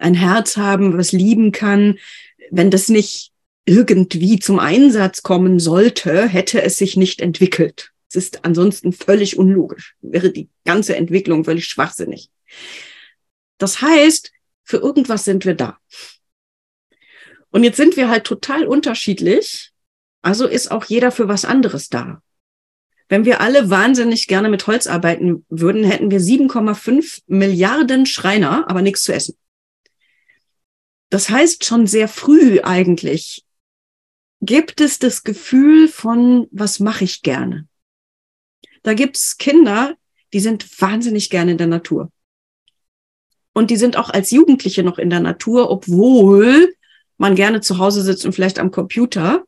ein 0.00 0.14
Herz 0.14 0.56
haben, 0.56 0.96
was 0.96 1.12
lieben 1.12 1.52
kann, 1.52 1.98
wenn 2.50 2.70
das 2.70 2.88
nicht 2.88 3.32
irgendwie 3.64 4.38
zum 4.38 4.58
Einsatz 4.58 5.22
kommen 5.22 5.60
sollte, 5.60 6.26
hätte 6.26 6.62
es 6.62 6.76
sich 6.76 6.96
nicht 6.96 7.20
entwickelt. 7.20 7.92
Es 8.08 8.16
ist 8.16 8.44
ansonsten 8.44 8.92
völlig 8.92 9.38
unlogisch. 9.38 9.94
Wäre 10.00 10.30
die 10.30 10.48
ganze 10.64 10.96
Entwicklung 10.96 11.44
völlig 11.44 11.66
schwachsinnig. 11.66 12.30
Das 13.58 13.80
heißt, 13.80 14.32
für 14.64 14.78
irgendwas 14.78 15.24
sind 15.24 15.44
wir 15.44 15.54
da. 15.54 15.78
Und 17.50 17.62
jetzt 17.62 17.76
sind 17.76 17.96
wir 17.96 18.08
halt 18.08 18.24
total 18.24 18.66
unterschiedlich. 18.66 19.70
Also 20.22 20.46
ist 20.46 20.70
auch 20.70 20.84
jeder 20.84 21.12
für 21.12 21.28
was 21.28 21.44
anderes 21.44 21.88
da. 21.88 22.22
Wenn 23.08 23.24
wir 23.24 23.40
alle 23.40 23.70
wahnsinnig 23.70 24.28
gerne 24.28 24.48
mit 24.48 24.66
Holz 24.66 24.86
arbeiten 24.86 25.44
würden, 25.48 25.84
hätten 25.84 26.10
wir 26.10 26.20
7,5 26.20 27.22
Milliarden 27.26 28.06
Schreiner, 28.06 28.68
aber 28.68 28.82
nichts 28.82 29.02
zu 29.02 29.12
essen. 29.12 29.36
Das 31.10 31.28
heißt, 31.28 31.64
schon 31.64 31.86
sehr 31.86 32.08
früh 32.08 32.60
eigentlich 32.62 33.44
gibt 34.40 34.80
es 34.80 34.98
das 34.98 35.22
Gefühl 35.24 35.88
von, 35.88 36.46
was 36.50 36.80
mache 36.80 37.04
ich 37.04 37.22
gerne? 37.22 37.66
Da 38.82 38.94
gibt's 38.94 39.36
Kinder, 39.36 39.96
die 40.32 40.40
sind 40.40 40.80
wahnsinnig 40.80 41.28
gerne 41.28 41.52
in 41.52 41.58
der 41.58 41.66
Natur. 41.66 42.10
Und 43.52 43.70
die 43.70 43.76
sind 43.76 43.96
auch 43.96 44.08
als 44.08 44.30
Jugendliche 44.30 44.82
noch 44.82 44.98
in 44.98 45.10
der 45.10 45.20
Natur, 45.20 45.70
obwohl 45.70 46.72
man 47.18 47.34
gerne 47.34 47.60
zu 47.60 47.78
Hause 47.78 48.02
sitzt 48.02 48.24
und 48.24 48.32
vielleicht 48.32 48.58
am 48.58 48.70
Computer. 48.70 49.44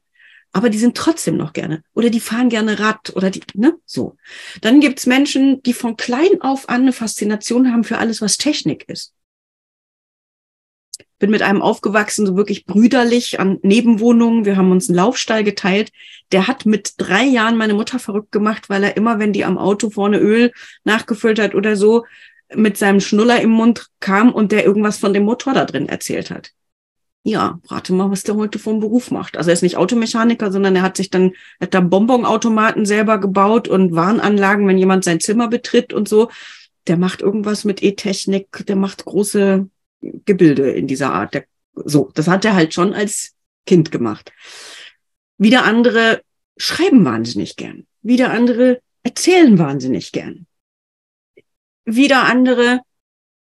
Aber 0.51 0.69
die 0.69 0.79
sind 0.79 0.97
trotzdem 0.97 1.37
noch 1.39 1.55
gerne. 1.55 1.83
Oder 1.95 2.11
die 2.11 2.21
fahren 2.21 2.51
gerne 2.51 2.79
Rad 2.81 3.15
oder 3.17 3.31
die, 3.31 3.41
ne, 3.55 3.79
so. 3.87 4.17
Dann 4.61 4.81
gibt's 4.81 5.07
Menschen, 5.07 5.63
die 5.63 5.73
von 5.73 5.97
klein 5.97 6.41
auf 6.43 6.69
an 6.69 6.83
eine 6.83 6.93
Faszination 6.93 7.73
haben 7.73 7.85
für 7.85 7.99
alles, 7.99 8.21
was 8.21 8.37
Technik 8.37 8.87
ist 8.89 9.15
bin 11.23 11.31
mit 11.31 11.43
einem 11.43 11.63
aufgewachsen, 11.63 12.27
so 12.27 12.37
wirklich 12.37 12.67
brüderlich 12.67 13.39
an 13.39 13.61
Nebenwohnungen. 13.63 14.45
Wir 14.45 14.57
haben 14.57 14.73
uns 14.73 14.89
einen 14.89 14.97
Laufstall 14.97 15.45
geteilt. 15.45 15.93
Der 16.33 16.49
hat 16.49 16.67
mit 16.67 16.95
drei 16.97 17.23
Jahren 17.23 17.57
meine 17.57 17.75
Mutter 17.75 18.01
verrückt 18.01 18.33
gemacht, 18.33 18.69
weil 18.69 18.83
er 18.83 18.97
immer, 18.97 19.21
wenn 19.21 19.33
die 19.33 19.45
am 19.45 19.57
Auto 19.57 19.89
vorne 19.89 20.19
Öl 20.19 20.51
nachgefüllt 20.83 21.39
hat 21.39 21.55
oder 21.55 21.77
so, 21.77 22.05
mit 22.53 22.77
seinem 22.77 22.99
Schnuller 22.99 23.41
im 23.41 23.51
Mund 23.51 23.87
kam 24.01 24.33
und 24.33 24.51
der 24.51 24.65
irgendwas 24.65 24.99
von 24.99 25.15
dem 25.15 25.23
Motor 25.23 25.55
da 25.55 25.65
drin 25.65 25.89
erzählt 25.89 26.33
hat. 26.33 26.51
Ja, 27.23 27.61
rate 27.69 27.93
mal, 27.93 28.11
was 28.11 28.25
der 28.25 28.35
heute 28.35 28.59
vom 28.59 28.81
Beruf 28.81 29.13
macht. 29.13 29.37
Also 29.37 29.51
er 29.51 29.55
ist 29.55 29.63
nicht 29.63 29.77
Automechaniker, 29.77 30.51
sondern 30.51 30.75
er 30.75 30.83
hat 30.83 30.97
sich 30.97 31.09
dann, 31.09 31.35
hat 31.61 31.73
da 31.73 31.79
Bonbonautomaten 31.79 32.85
selber 32.85 33.19
gebaut 33.19 33.69
und 33.69 33.95
Warnanlagen, 33.95 34.67
wenn 34.67 34.77
jemand 34.77 35.05
sein 35.05 35.21
Zimmer 35.21 35.47
betritt 35.47 35.93
und 35.93 36.09
so. 36.09 36.31
Der 36.89 36.97
macht 36.97 37.23
irgendwas 37.23 37.63
mit 37.63 37.81
E-Technik, 37.81 38.67
der 38.67 38.75
macht 38.75 39.05
große 39.05 39.69
Gebilde 40.03 40.71
in 40.71 40.87
dieser 40.87 41.13
Art. 41.13 41.35
Der, 41.35 41.45
so, 41.75 42.11
das 42.15 42.29
hat 42.29 42.45
er 42.45 42.55
halt 42.55 42.75
schon 42.75 42.93
als 42.93 43.35
Kind 43.67 43.91
gemacht. 43.91 44.33
Wieder 45.39 45.65
andere 45.65 46.23
schreiben 46.57 47.05
wahnsinnig 47.05 47.57
gern. 47.57 47.87
Wieder 48.03 48.31
andere 48.31 48.81
erzählen 49.03 49.59
wahnsinnig 49.59 50.13
gern. 50.13 50.47
Wieder 51.85 52.25
andere, 52.25 52.81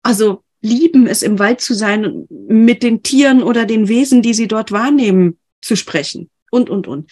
also 0.02 0.42
lieben 0.60 1.06
es 1.06 1.22
im 1.22 1.38
Wald 1.38 1.60
zu 1.60 1.74
sein 1.74 2.06
und 2.06 2.30
mit 2.30 2.82
den 2.82 3.02
Tieren 3.02 3.42
oder 3.42 3.66
den 3.66 3.88
Wesen, 3.88 4.22
die 4.22 4.32
sie 4.32 4.48
dort 4.48 4.72
wahrnehmen, 4.72 5.38
zu 5.60 5.76
sprechen 5.76 6.30
und, 6.50 6.70
und, 6.70 6.86
und. 6.86 7.10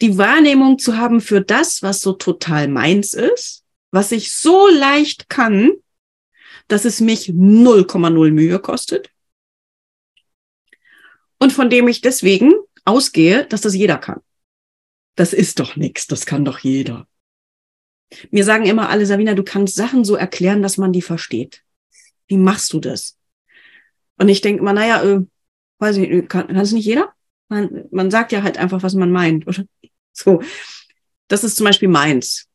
Die 0.00 0.18
Wahrnehmung 0.18 0.78
zu 0.78 0.96
haben 0.96 1.20
für 1.20 1.40
das, 1.40 1.82
was 1.82 2.00
so 2.00 2.12
total 2.12 2.68
meins 2.68 3.14
ist, 3.14 3.64
was 3.90 4.12
ich 4.12 4.34
so 4.34 4.68
leicht 4.68 5.28
kann, 5.28 5.72
dass 6.68 6.84
es 6.84 7.00
mich 7.00 7.28
0,0 7.28 8.30
Mühe 8.30 8.58
kostet 8.58 9.10
und 11.38 11.52
von 11.52 11.70
dem 11.70 11.88
ich 11.88 12.00
deswegen 12.00 12.52
ausgehe, 12.84 13.46
dass 13.46 13.60
das 13.60 13.74
jeder 13.74 13.98
kann. 13.98 14.20
Das 15.16 15.32
ist 15.32 15.60
doch 15.60 15.76
nichts, 15.76 16.06
das 16.06 16.26
kann 16.26 16.44
doch 16.44 16.58
jeder. 16.58 17.06
Mir 18.30 18.44
sagen 18.44 18.66
immer 18.66 18.88
alle, 18.88 19.06
Sabina, 19.06 19.34
du 19.34 19.42
kannst 19.42 19.74
Sachen 19.74 20.04
so 20.04 20.16
erklären, 20.16 20.62
dass 20.62 20.78
man 20.78 20.92
die 20.92 21.02
versteht. 21.02 21.62
Wie 22.26 22.36
machst 22.36 22.72
du 22.72 22.80
das? 22.80 23.18
Und 24.16 24.28
ich 24.28 24.40
denke 24.40 24.60
immer, 24.60 24.72
naja, 24.72 25.02
äh, 25.02 25.20
weiß 25.78 25.96
ich, 25.98 26.28
kann, 26.28 26.46
kann 26.46 26.56
es 26.56 26.72
nicht 26.72 26.86
jeder? 26.86 27.12
Man, 27.48 27.84
man 27.90 28.10
sagt 28.10 28.32
ja 28.32 28.42
halt 28.42 28.58
einfach, 28.58 28.82
was 28.82 28.94
man 28.94 29.10
meint. 29.10 29.46
Oder? 29.46 29.64
So. 30.12 30.42
Das 31.28 31.44
ist 31.44 31.56
zum 31.56 31.64
Beispiel 31.64 31.88
meins. 31.88 32.48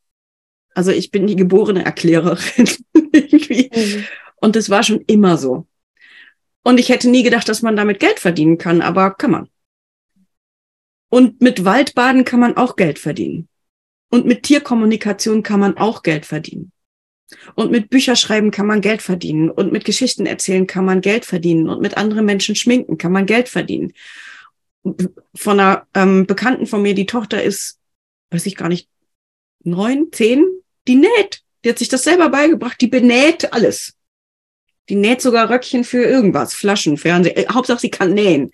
Also 0.80 0.92
ich 0.92 1.12
bin 1.12 1.28
die 1.28 1.36
geborene 1.36 1.84
Erklärerin. 1.84 2.70
mhm. 2.94 4.06
Und 4.38 4.56
das 4.56 4.70
war 4.70 4.82
schon 4.82 5.02
immer 5.08 5.36
so. 5.36 5.68
Und 6.64 6.80
ich 6.80 6.88
hätte 6.88 7.10
nie 7.10 7.22
gedacht, 7.22 7.50
dass 7.50 7.62
man 7.62 7.76
damit 7.76 8.00
Geld 8.00 8.18
verdienen 8.18 8.58
kann, 8.58 8.82
aber 8.82 9.12
kann 9.12 9.32
man. 9.32 9.50
Und 11.10 11.42
mit 11.42 11.66
Waldbaden 11.66 12.24
kann 12.24 12.40
man 12.40 12.56
auch 12.56 12.78
Geld 12.78 12.98
verdienen. 12.98 13.50
Und 14.10 14.26
mit 14.26 14.44
Tierkommunikation 14.44 15.44
kann 15.44 15.60
man 15.60 15.76
auch 15.76 16.02
Geld 16.02 16.26
verdienen. 16.26 16.72
Und 17.56 17.72
mit 17.72 17.90
Bücherschreiben 17.90 18.50
kann 18.50 18.66
man 18.66 18.80
Geld 18.80 19.02
verdienen. 19.02 19.52
Und 19.52 19.74
mit 19.74 19.84
Geschichten 19.84 20.26
erzählen 20.26 20.66
kann 20.66 20.86
man 20.86 21.02
Geld 21.02 21.26
verdienen. 21.26 21.68
Und 21.68 21.82
mit 21.82 21.98
anderen 21.98 22.24
Menschen 22.26 22.56
schminken 22.56 22.98
kann 22.98 23.12
man 23.12 23.26
Geld 23.26 23.50
verdienen. 23.50 23.92
Von 25.36 25.60
einer 25.60 25.88
ähm, 25.94 26.26
Bekannten 26.26 26.68
von 26.68 26.82
mir, 26.82 26.94
die 26.94 27.06
Tochter 27.06 27.44
ist, 27.44 27.80
weiß 28.32 28.46
ich 28.46 28.56
gar 28.56 28.70
nicht, 28.70 28.88
neun, 29.64 30.08
zehn, 30.12 30.46
die 30.88 30.96
näht. 30.96 31.42
Die 31.64 31.70
hat 31.70 31.80
sich 31.80 31.90
das 31.90 32.04
selber 32.04 32.30
beigebracht. 32.30 32.80
Die 32.82 32.88
benäht 32.88 33.52
alles. 33.54 33.94
Die 34.88 34.96
näht 34.96 35.22
sogar 35.22 35.50
Röckchen 35.50 35.84
für 35.84 36.04
irgendwas, 36.04 36.54
Flaschen, 36.54 36.98
Fernseher. 36.98 37.38
Äh, 37.38 37.54
Hauptsache, 37.54 37.80
sie 37.80 37.92
kann 37.92 38.14
nähen. 38.14 38.52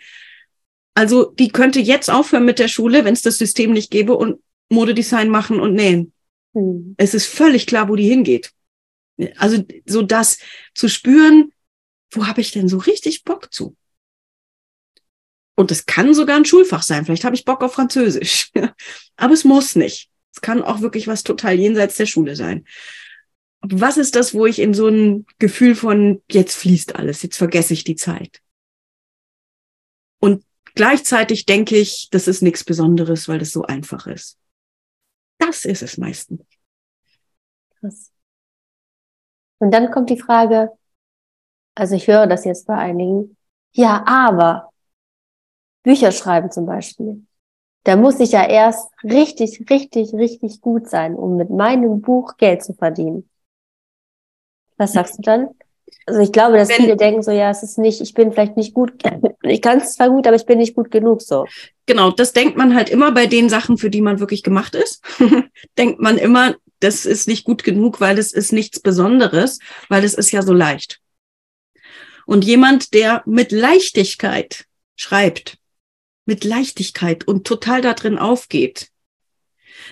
Also 0.94 1.26
die 1.26 1.50
könnte 1.50 1.80
jetzt 1.80 2.10
aufhören 2.10 2.46
mit 2.46 2.60
der 2.60 2.68
Schule, 2.68 3.06
wenn 3.06 3.14
es 3.14 3.22
das 3.22 3.38
System 3.38 3.74
nicht 3.74 3.92
gäbe 3.92 4.16
und 4.16 4.42
Modedesign 4.70 5.30
machen 5.30 5.60
und 5.60 5.74
nähen. 5.74 6.14
Hm. 6.54 6.96
Es 6.98 7.14
ist 7.14 7.28
völlig 7.28 7.68
klar, 7.68 7.90
wo 7.90 7.96
die 7.96 8.08
hingeht. 8.08 8.52
Also 9.38 9.64
so 9.86 10.02
das 10.02 10.40
zu 10.74 10.90
spüren, 10.90 11.54
wo 12.12 12.28
habe 12.28 12.42
ich 12.42 12.52
denn 12.52 12.68
so 12.68 12.78
richtig 12.78 13.24
Bock 13.24 13.54
zu? 13.54 13.76
Und 15.56 15.72
es 15.72 15.86
kann 15.86 16.14
sogar 16.14 16.36
ein 16.36 16.46
Schulfach 16.46 16.84
sein. 16.84 17.06
Vielleicht 17.06 17.24
habe 17.24 17.36
ich 17.36 17.46
Bock 17.46 17.62
auf 17.64 17.74
Französisch. 17.74 18.52
Aber 19.16 19.34
es 19.34 19.46
muss 19.46 19.76
nicht. 19.76 20.10
Es 20.36 20.42
kann 20.42 20.62
auch 20.62 20.82
wirklich 20.82 21.08
was 21.08 21.24
total 21.24 21.54
jenseits 21.54 21.96
der 21.96 22.08
Schule 22.08 22.36
sein. 22.36 22.66
Was 23.62 23.96
ist 23.96 24.18
das, 24.18 24.34
wo 24.34 24.46
ich 24.46 24.60
in 24.60 24.74
so 24.74 24.90
ein 24.90 25.26
Gefühl 25.40 25.76
von, 25.76 26.22
jetzt 26.30 26.56
fließt 26.58 26.98
alles, 26.98 27.24
jetzt 27.24 27.38
vergesse 27.38 27.74
ich 27.74 27.86
die 27.86 27.96
Zeit? 27.96 28.42
Und 30.20 30.44
gleichzeitig 30.76 31.46
denke 31.46 31.78
ich, 31.78 32.10
das 32.12 32.28
ist 32.28 32.42
nichts 32.42 32.66
Besonderes, 32.66 33.30
weil 33.30 33.40
das 33.40 33.52
so 33.52 33.64
einfach 33.64 34.08
ist. 34.08 34.38
Das 35.38 35.64
ist 35.64 35.82
es 35.82 35.98
meistens. 35.98 36.42
Krass. 37.80 38.12
Und 39.60 39.72
dann 39.72 39.90
kommt 39.90 40.10
die 40.10 40.20
Frage, 40.20 40.70
also 41.76 41.96
ich 41.96 42.08
höre 42.08 42.28
das 42.28 42.44
jetzt 42.44 42.68
bei 42.68 42.76
einigen, 42.76 43.38
ja, 43.72 44.04
aber 44.06 44.70
Bücher 45.84 46.12
schreiben 46.12 46.52
zum 46.52 46.66
Beispiel 46.66 47.26
da 47.86 47.96
muss 47.96 48.20
ich 48.20 48.32
ja 48.32 48.48
erst 48.48 48.90
richtig, 49.04 49.70
richtig, 49.70 50.14
richtig 50.14 50.60
gut 50.60 50.90
sein, 50.90 51.16
um 51.16 51.38
mit 51.38 51.52
meinem 51.52 52.02
Buch 52.02 52.36
Geld 52.38 52.64
zu 52.64 52.74
verdienen. 52.74 53.30
Was 54.78 54.94
sagst 54.94 55.20
du 55.20 55.22
dann? 55.22 55.50
Also 56.08 56.20
ich 56.20 56.32
glaube, 56.32 56.58
dass 56.58 56.70
Wenn, 56.70 56.78
viele 56.78 56.98
denken 56.98 57.22
so, 57.22 57.32
ja, 57.32 57.52
es 57.52 57.62
ist 57.62 57.78
nicht, 57.78 58.02
ich 58.02 58.16
bin 58.16 58.32
vielleicht 58.32 58.58
nicht 58.58 58.74
gut, 58.74 58.94
ich 59.44 59.62
kann 59.62 59.80
es 59.80 59.94
zwar 59.94 60.10
gut, 60.10 60.26
aber 60.26 60.36
ich 60.36 60.48
bin 60.48 60.58
nicht 60.58 60.76
gut 60.76 60.90
genug 60.90 61.22
so. 61.22 61.46
Genau, 61.86 62.10
das 62.10 62.34
denkt 62.34 62.58
man 62.58 62.76
halt 62.76 62.90
immer 62.90 63.12
bei 63.12 63.28
den 63.28 63.50
Sachen, 63.50 63.78
für 63.78 63.92
die 63.92 64.02
man 64.02 64.20
wirklich 64.20 64.42
gemacht 64.42 64.74
ist. 64.74 65.04
denkt 65.78 66.00
man 66.02 66.18
immer, 66.18 66.56
das 66.80 67.06
ist 67.06 67.28
nicht 67.28 67.46
gut 67.46 67.64
genug, 67.64 68.02
weil 68.02 68.18
es 68.18 68.34
ist 68.34 68.52
nichts 68.52 68.80
Besonderes, 68.80 69.60
weil 69.90 70.04
es 70.04 70.16
ist 70.16 70.32
ja 70.32 70.42
so 70.42 70.54
leicht. 70.54 71.02
Und 72.26 72.44
jemand, 72.44 72.96
der 72.96 73.22
mit 73.28 73.52
Leichtigkeit 73.52 74.66
schreibt, 74.96 75.60
mit 76.26 76.44
Leichtigkeit 76.44 77.28
und 77.28 77.46
total 77.46 77.82
da 77.82 77.94
drin 77.94 78.18
aufgeht, 78.18 78.90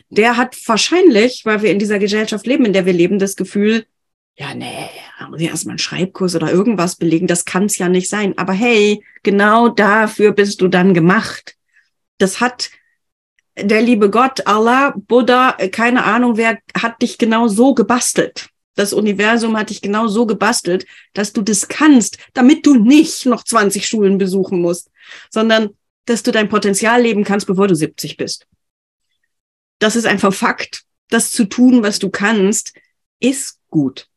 der 0.09 0.37
hat 0.37 0.57
wahrscheinlich, 0.67 1.41
weil 1.45 1.61
wir 1.61 1.71
in 1.71 1.79
dieser 1.79 1.99
Gesellschaft 1.99 2.47
leben, 2.47 2.65
in 2.65 2.73
der 2.73 2.85
wir 2.85 2.93
leben, 2.93 3.19
das 3.19 3.35
Gefühl, 3.35 3.85
ja, 4.35 4.55
nee, 4.55 4.89
da 5.19 5.29
muss 5.29 5.41
ich 5.41 5.47
erstmal 5.47 5.73
einen 5.73 5.79
Schreibkurs 5.79 6.35
oder 6.35 6.51
irgendwas 6.51 6.95
belegen, 6.95 7.27
das 7.27 7.45
kann 7.45 7.65
es 7.65 7.77
ja 7.77 7.87
nicht 7.87 8.09
sein. 8.09 8.35
Aber 8.37 8.53
hey, 8.53 9.03
genau 9.21 9.69
dafür 9.69 10.31
bist 10.31 10.61
du 10.61 10.67
dann 10.67 10.93
gemacht. 10.93 11.55
Das 12.17 12.39
hat 12.39 12.71
der 13.55 13.81
liebe 13.83 14.09
Gott, 14.09 14.47
Allah, 14.47 14.95
Buddha, 14.95 15.51
keine 15.71 16.03
Ahnung, 16.03 16.37
wer 16.37 16.57
hat 16.75 17.01
dich 17.03 17.19
genau 17.19 17.47
so 17.47 17.75
gebastelt. 17.75 18.49
Das 18.75 18.93
Universum 18.93 19.55
hat 19.55 19.69
dich 19.69 19.81
genau 19.81 20.07
so 20.07 20.25
gebastelt, 20.25 20.87
dass 21.13 21.33
du 21.33 21.43
das 21.43 21.67
kannst, 21.67 22.17
damit 22.33 22.65
du 22.65 22.75
nicht 22.75 23.27
noch 23.27 23.43
20 23.43 23.85
Schulen 23.85 24.17
besuchen 24.17 24.61
musst, 24.61 24.89
sondern 25.29 25.69
dass 26.05 26.24
du 26.24 26.31
dein 26.31 26.50
Potenzial 26.50 27.01
leben 27.01 27.24
kannst, 27.24 27.48
bevor 27.48 27.67
du 27.67 27.75
70 27.75 28.17
bist. 28.17 28.48
Das 29.79 29.95
ist 29.95 30.05
einfach 30.05 30.33
Fakt. 30.33 30.83
Das 31.10 31.31
zu 31.31 31.45
tun, 31.45 31.83
was 31.83 32.00
du 32.00 32.10
kannst, 32.10 32.74
ist 33.19 33.60
gut. 33.69 34.07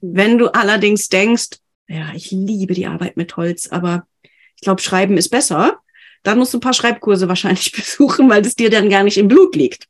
Wenn 0.00 0.38
du 0.38 0.48
allerdings 0.48 1.08
denkst, 1.08 1.58
ja, 1.88 2.12
ich 2.14 2.30
liebe 2.30 2.74
die 2.74 2.86
Arbeit 2.86 3.16
mit 3.16 3.36
Holz, 3.36 3.68
aber 3.68 4.06
ich 4.54 4.62
glaube, 4.62 4.82
Schreiben 4.82 5.16
ist 5.16 5.28
besser, 5.28 5.80
dann 6.22 6.38
musst 6.38 6.52
du 6.52 6.58
ein 6.58 6.62
paar 6.62 6.72
Schreibkurse 6.72 7.28
wahrscheinlich 7.28 7.72
besuchen, 7.72 8.28
weil 8.28 8.42
das 8.42 8.56
dir 8.56 8.70
dann 8.70 8.90
gar 8.90 9.04
nicht 9.04 9.18
im 9.18 9.28
Blut 9.28 9.54
liegt. 9.54 9.88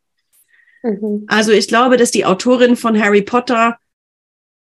Mhm. 0.82 1.25
Also 1.28 1.52
ich 1.52 1.68
glaube, 1.68 1.96
dass 1.96 2.11
die 2.11 2.25
Autorin 2.25 2.76
von 2.76 3.00
Harry 3.00 3.23
Potter 3.23 3.78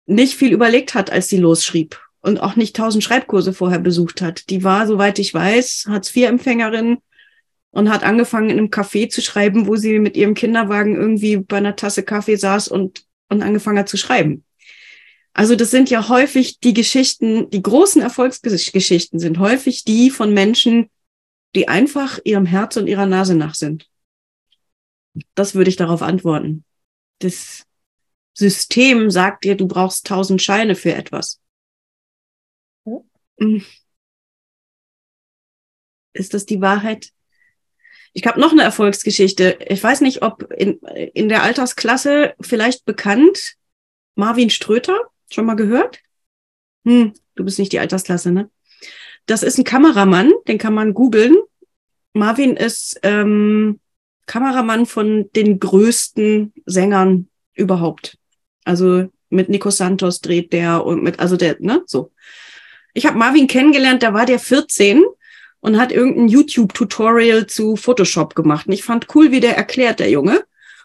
nicht 0.05 0.35
viel 0.35 0.53
überlegt 0.53 0.93
hat, 0.93 1.11
als 1.11 1.27
sie 1.27 1.37
losschrieb 1.37 1.99
und 2.27 2.39
auch 2.39 2.55
nicht 2.55 2.75
tausend 2.75 3.03
Schreibkurse 3.03 3.53
vorher 3.53 3.79
besucht 3.79 4.21
hat. 4.21 4.49
Die 4.49 4.63
war, 4.63 4.85
soweit 4.85 5.17
ich 5.17 5.33
weiß, 5.33 5.85
Hartz-IV-Empfängerin 5.87 6.97
und 7.71 7.89
hat 7.89 8.03
angefangen, 8.03 8.49
in 8.49 8.57
einem 8.57 8.67
Café 8.69 9.09
zu 9.09 9.21
schreiben, 9.21 9.67
wo 9.67 9.75
sie 9.75 9.99
mit 9.99 10.17
ihrem 10.17 10.33
Kinderwagen 10.33 10.95
irgendwie 10.95 11.37
bei 11.37 11.57
einer 11.57 11.75
Tasse 11.75 12.03
Kaffee 12.03 12.35
saß 12.35 12.67
und, 12.67 13.03
und 13.29 13.41
angefangen 13.41 13.79
hat 13.79 13.89
zu 13.89 13.97
schreiben. 13.97 14.43
Also 15.33 15.55
das 15.55 15.71
sind 15.71 15.89
ja 15.89 16.09
häufig 16.09 16.59
die 16.59 16.73
Geschichten, 16.73 17.49
die 17.51 17.61
großen 17.61 18.01
Erfolgsgeschichten 18.01 19.19
sind 19.19 19.37
häufig 19.37 19.83
die 19.83 20.09
von 20.09 20.33
Menschen, 20.33 20.89
die 21.55 21.67
einfach 21.67 22.19
ihrem 22.23 22.45
Herz 22.45 22.75
und 22.75 22.87
ihrer 22.87 23.05
Nase 23.05 23.35
nach 23.35 23.55
sind. 23.55 23.87
Das 25.35 25.55
würde 25.55 25.69
ich 25.69 25.75
darauf 25.75 26.01
antworten. 26.01 26.63
Das 27.19 27.63
System 28.33 29.09
sagt 29.11 29.43
dir, 29.43 29.55
du 29.55 29.67
brauchst 29.67 30.07
tausend 30.07 30.41
Scheine 30.41 30.75
für 30.75 30.93
etwas. 30.93 31.39
Hm. 33.39 33.63
Ist 36.13 36.33
das 36.33 36.45
die 36.45 36.61
Wahrheit? 36.61 37.11
Ich 38.13 38.25
habe 38.25 38.39
noch 38.39 38.51
eine 38.51 38.63
Erfolgsgeschichte. 38.63 39.59
Ich 39.67 39.83
weiß 39.83 40.01
nicht, 40.01 40.23
ob 40.23 40.51
in, 40.51 40.79
in 41.13 41.29
der 41.29 41.43
Altersklasse 41.43 42.33
vielleicht 42.41 42.85
bekannt 42.85 43.57
Marvin 44.15 44.49
Ströter, 44.49 44.99
schon 45.29 45.45
mal 45.45 45.55
gehört? 45.55 45.99
Hm, 46.85 47.13
du 47.35 47.45
bist 47.45 47.59
nicht 47.59 47.71
die 47.71 47.79
Altersklasse, 47.79 48.31
ne? 48.31 48.49
Das 49.27 49.43
ist 49.43 49.57
ein 49.57 49.63
Kameramann, 49.63 50.31
den 50.47 50.57
kann 50.57 50.73
man 50.73 50.93
googeln. 50.93 51.35
Marvin 52.13 52.57
ist 52.57 52.99
ähm, 53.03 53.79
Kameramann 54.25 54.85
von 54.85 55.29
den 55.35 55.59
größten 55.59 56.53
Sängern 56.65 57.29
überhaupt. 57.53 58.17
Also 58.63 59.09
mit 59.29 59.49
Nico 59.49 59.69
Santos 59.69 60.21
dreht 60.21 60.53
der 60.53 60.83
und 60.83 61.03
mit, 61.03 61.19
also 61.19 61.37
der, 61.37 61.57
ne, 61.59 61.83
so. 61.85 62.11
Ich 62.97 63.05
habe 63.05 63.15
Marvin 63.15 63.45
kennengelernt, 63.45 64.01
da 64.01 64.15
war 64.15 64.25
der 64.25 64.39
14 64.39 65.03
und 65.59 65.77
hat 65.77 65.91
irgendein 65.91 66.29
YouTube-Tutorial 66.29 67.45
zu 67.45 67.75
Photoshop 67.75 68.33
gemacht. 68.33 68.65
Und 68.65 68.73
ich 68.73 68.83
fand 68.83 69.13
cool, 69.13 69.29
wie 69.31 69.39
der 69.39 69.55
erklärt, 69.55 69.99
der 69.99 70.09
Junge. 70.09 70.43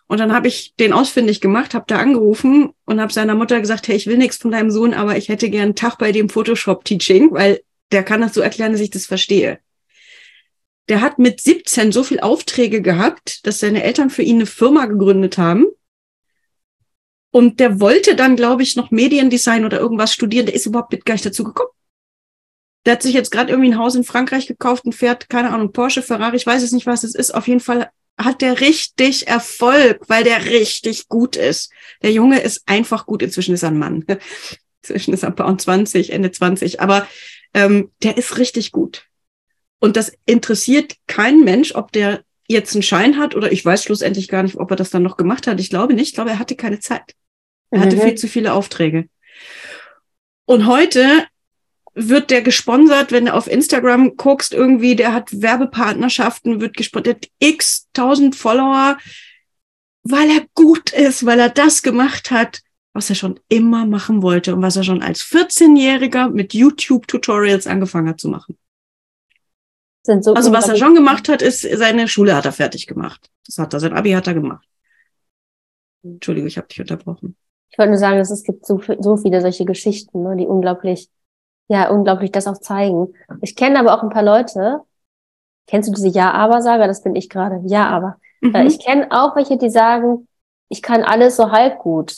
Und 0.08 0.20
dann 0.20 0.34
habe 0.34 0.46
ich 0.46 0.74
den 0.74 0.92
ausfindig 0.92 1.40
gemacht, 1.40 1.72
habe 1.72 1.86
da 1.88 1.96
angerufen 1.96 2.74
und 2.84 3.00
habe 3.00 3.14
seiner 3.14 3.34
Mutter 3.34 3.58
gesagt, 3.62 3.88
hey, 3.88 3.96
ich 3.96 4.06
will 4.06 4.18
nichts 4.18 4.36
von 4.36 4.50
deinem 4.50 4.70
Sohn, 4.70 4.92
aber 4.92 5.16
ich 5.16 5.30
hätte 5.30 5.48
gern 5.48 5.62
einen 5.62 5.74
Tag 5.74 5.96
bei 5.96 6.12
dem 6.12 6.28
Photoshop-Teaching, 6.28 7.32
weil 7.32 7.62
der 7.92 8.02
kann 8.02 8.20
das 8.20 8.34
so 8.34 8.42
erklären, 8.42 8.72
dass 8.72 8.82
ich 8.82 8.90
das 8.90 9.06
verstehe. 9.06 9.60
Der 10.90 11.00
hat 11.00 11.18
mit 11.18 11.40
17 11.40 11.92
so 11.92 12.04
viel 12.04 12.20
Aufträge 12.20 12.82
gehabt, 12.82 13.46
dass 13.46 13.60
seine 13.60 13.84
Eltern 13.84 14.10
für 14.10 14.22
ihn 14.22 14.36
eine 14.36 14.46
Firma 14.46 14.84
gegründet 14.84 15.38
haben. 15.38 15.64
Und 17.30 17.58
der 17.58 17.80
wollte 17.80 18.16
dann, 18.16 18.36
glaube 18.36 18.64
ich, 18.64 18.76
noch 18.76 18.90
Mediendesign 18.90 19.64
oder 19.64 19.80
irgendwas 19.80 20.12
studieren. 20.12 20.44
Der 20.44 20.54
ist 20.54 20.66
überhaupt 20.66 21.06
gar 21.06 21.14
nicht 21.14 21.24
dazu 21.24 21.44
gekommen. 21.44 21.70
Der 22.84 22.94
hat 22.94 23.02
sich 23.02 23.14
jetzt 23.14 23.30
gerade 23.30 23.50
irgendwie 23.50 23.70
ein 23.70 23.78
Haus 23.78 23.94
in 23.94 24.04
Frankreich 24.04 24.46
gekauft 24.46 24.84
und 24.84 24.94
fährt, 24.94 25.28
keine 25.28 25.50
Ahnung, 25.50 25.72
Porsche, 25.72 26.02
Ferrari, 26.02 26.36
ich 26.36 26.46
weiß 26.46 26.62
es 26.62 26.72
nicht, 26.72 26.86
was 26.86 27.04
es 27.04 27.14
ist. 27.14 27.32
Auf 27.32 27.46
jeden 27.46 27.60
Fall 27.60 27.90
hat 28.18 28.42
der 28.42 28.60
richtig 28.60 29.28
Erfolg, 29.28 30.00
weil 30.08 30.24
der 30.24 30.46
richtig 30.46 31.08
gut 31.08 31.36
ist. 31.36 31.72
Der 32.02 32.12
Junge 32.12 32.40
ist 32.40 32.62
einfach 32.66 33.06
gut. 33.06 33.22
Inzwischen 33.22 33.54
ist 33.54 33.62
er 33.62 33.70
ein 33.70 33.78
Mann. 33.78 34.04
Inzwischen 34.82 35.14
ist 35.14 35.22
er 35.22 35.30
ein 35.30 35.36
paar 35.36 35.56
20, 35.56 36.12
Ende 36.12 36.30
20. 36.30 36.80
Aber 36.80 37.06
ähm, 37.54 37.90
der 38.02 38.16
ist 38.16 38.38
richtig 38.38 38.72
gut. 38.72 39.06
Und 39.78 39.96
das 39.96 40.12
interessiert 40.26 40.96
keinen 41.06 41.44
Mensch, 41.44 41.74
ob 41.74 41.92
der 41.92 42.22
jetzt 42.48 42.74
einen 42.74 42.82
Schein 42.82 43.18
hat 43.18 43.34
oder 43.34 43.50
ich 43.50 43.64
weiß 43.64 43.82
schlussendlich 43.82 44.28
gar 44.28 44.42
nicht, 44.42 44.56
ob 44.56 44.70
er 44.70 44.76
das 44.76 44.90
dann 44.90 45.02
noch 45.02 45.16
gemacht 45.16 45.46
hat. 45.46 45.58
Ich 45.60 45.70
glaube 45.70 45.94
nicht. 45.94 46.08
Ich 46.08 46.14
glaube, 46.14 46.30
er 46.30 46.38
hatte 46.38 46.56
keine 46.56 46.80
Zeit. 46.80 47.14
Er 47.70 47.80
hatte 47.80 47.96
mhm. 47.96 48.02
viel 48.02 48.14
zu 48.16 48.28
viele 48.28 48.52
Aufträge. 48.52 49.08
Und 50.44 50.66
heute 50.66 51.26
wird 51.94 52.30
der 52.30 52.42
gesponsert, 52.42 53.12
wenn 53.12 53.26
du 53.26 53.34
auf 53.34 53.46
Instagram 53.46 54.16
guckst, 54.16 54.54
irgendwie, 54.54 54.96
der 54.96 55.12
hat 55.12 55.28
Werbepartnerschaften, 55.32 56.60
wird 56.60 56.76
gesponsert, 56.76 57.28
x 57.38 57.88
tausend 57.92 58.34
Follower, 58.34 58.96
weil 60.02 60.30
er 60.30 60.46
gut 60.54 60.92
ist, 60.92 61.26
weil 61.26 61.38
er 61.38 61.50
das 61.50 61.82
gemacht 61.82 62.30
hat, 62.30 62.62
was 62.94 63.08
er 63.10 63.16
schon 63.16 63.40
immer 63.48 63.86
machen 63.86 64.22
wollte 64.22 64.54
und 64.54 64.62
was 64.62 64.76
er 64.76 64.84
schon 64.84 65.02
als 65.02 65.22
14-Jähriger 65.22 66.30
mit 66.30 66.54
YouTube-Tutorials 66.54 67.66
angefangen 67.66 68.08
hat 68.08 68.20
zu 68.20 68.28
machen. 68.28 68.58
So 70.04 70.34
also 70.34 70.52
was 70.52 70.68
er 70.68 70.76
schon 70.76 70.94
gemacht 70.94 71.28
hat, 71.28 71.42
ist, 71.42 71.60
seine 71.60 72.08
Schule 72.08 72.34
hat 72.34 72.44
er 72.44 72.52
fertig 72.52 72.86
gemacht. 72.86 73.30
Das 73.46 73.58
hat 73.58 73.72
er, 73.72 73.80
sein 73.80 73.92
Abi 73.92 74.10
hat 74.10 74.26
er 74.26 74.34
gemacht. 74.34 74.66
Entschuldigung, 76.02 76.48
ich 76.48 76.56
habe 76.56 76.66
dich 76.66 76.80
unterbrochen. 76.80 77.36
Ich 77.70 77.78
wollte 77.78 77.90
nur 77.90 77.98
sagen, 77.98 78.18
es 78.18 78.42
gibt 78.42 78.66
so, 78.66 78.82
so 78.98 79.16
viele 79.16 79.40
solche 79.40 79.64
Geschichten, 79.64 80.22
ne, 80.22 80.36
die 80.36 80.46
unglaublich 80.46 81.08
ja, 81.68 81.88
unglaublich 81.90 82.32
das 82.32 82.46
auch 82.46 82.58
zeigen. 82.58 83.14
Ich 83.40 83.56
kenne 83.56 83.78
aber 83.78 83.94
auch 83.94 84.02
ein 84.02 84.10
paar 84.10 84.22
Leute. 84.22 84.80
Kennst 85.66 85.88
du 85.88 85.94
diese 85.94 86.08
Ja-Aber-Sager? 86.08 86.86
Das 86.86 87.02
bin 87.02 87.16
ich 87.16 87.28
gerade. 87.28 87.60
Ja, 87.64 87.88
aber. 87.88 88.18
Mhm. 88.40 88.54
Äh, 88.54 88.66
ich 88.66 88.78
kenne 88.78 89.08
auch 89.10 89.36
welche, 89.36 89.56
die 89.56 89.70
sagen, 89.70 90.28
ich 90.68 90.82
kann 90.82 91.02
alles 91.02 91.36
so 91.36 91.50
halb 91.50 91.78
gut. 91.78 92.16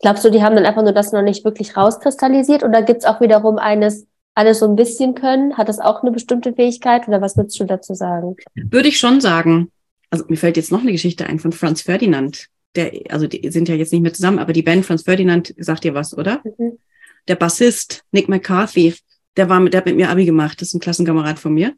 Glaubst 0.00 0.24
du, 0.24 0.30
die 0.30 0.42
haben 0.42 0.56
dann 0.56 0.66
einfach 0.66 0.82
nur 0.82 0.92
das 0.92 1.12
noch 1.12 1.22
nicht 1.22 1.44
wirklich 1.44 1.76
rauskristallisiert? 1.76 2.64
Oder 2.64 2.82
gibt's 2.82 3.04
auch 3.04 3.20
wiederum 3.20 3.58
eines, 3.58 4.06
alles 4.34 4.58
so 4.58 4.66
ein 4.66 4.76
bisschen 4.76 5.14
können? 5.14 5.56
Hat 5.56 5.68
das 5.68 5.78
auch 5.78 6.02
eine 6.02 6.10
bestimmte 6.10 6.54
Fähigkeit? 6.54 7.06
Oder 7.06 7.20
was 7.20 7.36
würdest 7.36 7.60
du 7.60 7.64
dazu 7.64 7.94
sagen? 7.94 8.36
Würde 8.54 8.88
ich 8.88 8.98
schon 8.98 9.20
sagen. 9.20 9.70
Also 10.10 10.24
mir 10.28 10.36
fällt 10.36 10.56
jetzt 10.56 10.72
noch 10.72 10.80
eine 10.80 10.92
Geschichte 10.92 11.26
ein 11.26 11.38
von 11.38 11.52
Franz 11.52 11.82
Ferdinand. 11.82 12.48
Der, 12.74 12.92
also 13.10 13.26
die 13.26 13.50
sind 13.50 13.68
ja 13.68 13.74
jetzt 13.74 13.92
nicht 13.92 14.02
mehr 14.02 14.12
zusammen, 14.12 14.38
aber 14.38 14.52
die 14.52 14.62
Band 14.62 14.86
Franz 14.86 15.02
Ferdinand 15.02 15.54
sagt 15.58 15.84
dir 15.84 15.94
was, 15.94 16.16
oder? 16.16 16.40
Mhm 16.44 16.78
der 17.28 17.36
Bassist 17.36 18.04
Nick 18.12 18.28
McCarthy, 18.28 18.94
der 19.36 19.48
war 19.48 19.60
mit, 19.60 19.72
der 19.72 19.78
hat 19.78 19.86
mit 19.86 19.96
mir 19.96 20.10
Abi 20.10 20.24
gemacht, 20.24 20.60
das 20.60 20.68
ist 20.68 20.74
ein 20.74 20.80
Klassenkamerad 20.80 21.38
von 21.38 21.54
mir. 21.54 21.76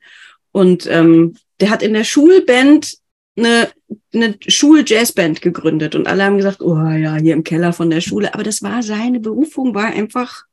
Und 0.52 0.86
ähm, 0.86 1.34
der 1.60 1.70
hat 1.70 1.82
in 1.82 1.94
der 1.94 2.04
Schulband 2.04 2.96
eine, 3.36 3.70
eine 4.12 4.36
Schul-Jazzband 4.46 5.40
gegründet 5.40 5.94
und 5.94 6.06
alle 6.06 6.24
haben 6.24 6.36
gesagt, 6.36 6.60
oh 6.60 6.76
ja, 6.76 7.16
hier 7.16 7.32
im 7.32 7.44
Keller 7.44 7.72
von 7.72 7.88
der 7.88 8.00
Schule. 8.00 8.34
Aber 8.34 8.42
das 8.42 8.62
war 8.62 8.82
seine 8.82 9.20
Berufung, 9.20 9.74
war 9.74 9.86
einfach 9.86 10.44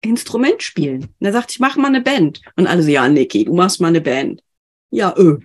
Instrument 0.00 0.62
spielen. 0.62 1.02
Und 1.02 1.26
er 1.26 1.32
sagt, 1.32 1.52
ich 1.52 1.60
mache 1.60 1.80
mal 1.80 1.88
eine 1.88 2.00
Band. 2.00 2.40
Und 2.56 2.66
alle 2.66 2.82
so, 2.82 2.90
ja, 2.90 3.08
Niki, 3.08 3.44
du 3.44 3.54
machst 3.54 3.80
mal 3.80 3.88
eine 3.88 4.00
Band. 4.00 4.42
Ja, 4.90 5.14
öh. 5.16 5.38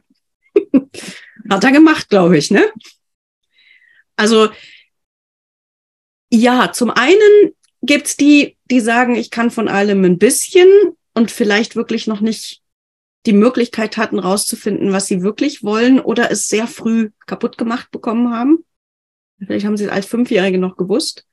Hat 1.49 1.63
er 1.63 1.71
gemacht, 1.71 2.09
glaube 2.09 2.37
ich, 2.37 2.51
ne? 2.51 2.63
Also, 4.15 4.49
ja, 6.31 6.71
zum 6.71 6.91
einen 6.91 7.53
gibt's 7.91 8.15
die, 8.15 8.56
die 8.69 8.80
sagen, 8.80 9.15
ich 9.15 9.32
kann 9.32 9.51
von 9.51 9.67
allem 9.67 10.06
ein 10.06 10.17
bisschen 10.17 10.69
und 11.13 11.30
vielleicht 11.30 11.75
wirklich 11.75 12.08
noch 12.08 12.21
nicht 12.21 12.62
die 13.25 13.34
Möglichkeit 13.34 13.97
hatten, 13.97 14.17
rauszufinden, 14.17 14.93
was 14.93 15.08
sie 15.08 15.23
wirklich 15.23 15.62
wollen 15.62 15.99
oder 15.99 16.32
es 16.32 16.47
sehr 16.47 16.67
früh 16.67 17.10
kaputt 17.25 17.58
gemacht 17.58 17.91
bekommen 17.91 18.34
haben. 18.34 18.63
Vielleicht 19.39 19.65
haben 19.65 19.75
sie 19.75 19.84
es 19.84 19.91
als 19.91 20.06
Fünfjährige 20.06 20.58
noch 20.58 20.77
gewusst. 20.77 21.25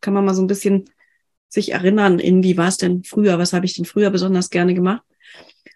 Kann 0.00 0.14
man 0.14 0.24
mal 0.24 0.32
so 0.32 0.40
ein 0.40 0.46
bisschen 0.46 0.88
sich 1.50 1.72
erinnern, 1.72 2.20
in 2.20 2.42
wie 2.42 2.56
war 2.56 2.68
es 2.68 2.78
denn 2.78 3.04
früher, 3.04 3.38
was 3.38 3.52
habe 3.52 3.66
ich 3.66 3.74
denn 3.74 3.84
früher 3.84 4.08
besonders 4.08 4.48
gerne 4.48 4.72
gemacht. 4.72 5.02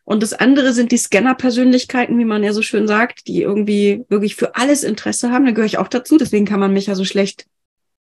Und 0.04 0.22
das 0.22 0.32
andere 0.32 0.72
sind 0.72 0.92
die 0.92 0.96
Scanner-Persönlichkeiten, 0.96 2.18
wie 2.18 2.24
man 2.24 2.42
ja 2.42 2.54
so 2.54 2.62
schön 2.62 2.88
sagt, 2.88 3.26
die 3.26 3.42
irgendwie 3.42 4.06
wirklich 4.08 4.34
für 4.34 4.56
alles 4.56 4.82
Interesse 4.82 5.30
haben. 5.30 5.44
Da 5.44 5.50
gehöre 5.50 5.66
ich 5.66 5.76
auch 5.76 5.88
dazu. 5.88 6.16
Deswegen 6.16 6.46
kann 6.46 6.58
man 6.58 6.72
mich 6.72 6.86
ja 6.86 6.94
so 6.94 7.04
schlecht 7.04 7.44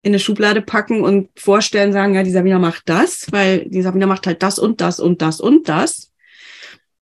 in 0.04 0.12
eine 0.12 0.20
Schublade 0.20 0.62
packen 0.62 1.04
und 1.04 1.30
vorstellen, 1.40 1.94
sagen, 1.94 2.16
ja, 2.16 2.24
die 2.24 2.32
Sabina 2.32 2.60
macht 2.60 2.90
das, 2.90 3.32
weil 3.32 3.70
die 3.70 3.82
Sabina 3.82 4.08
macht 4.08 4.26
halt 4.26 4.42
das 4.42 4.58
und 4.58 4.82
das 4.82 5.00
und 5.00 5.22
das 5.22 5.40
und 5.40 5.70
das. 5.70 6.12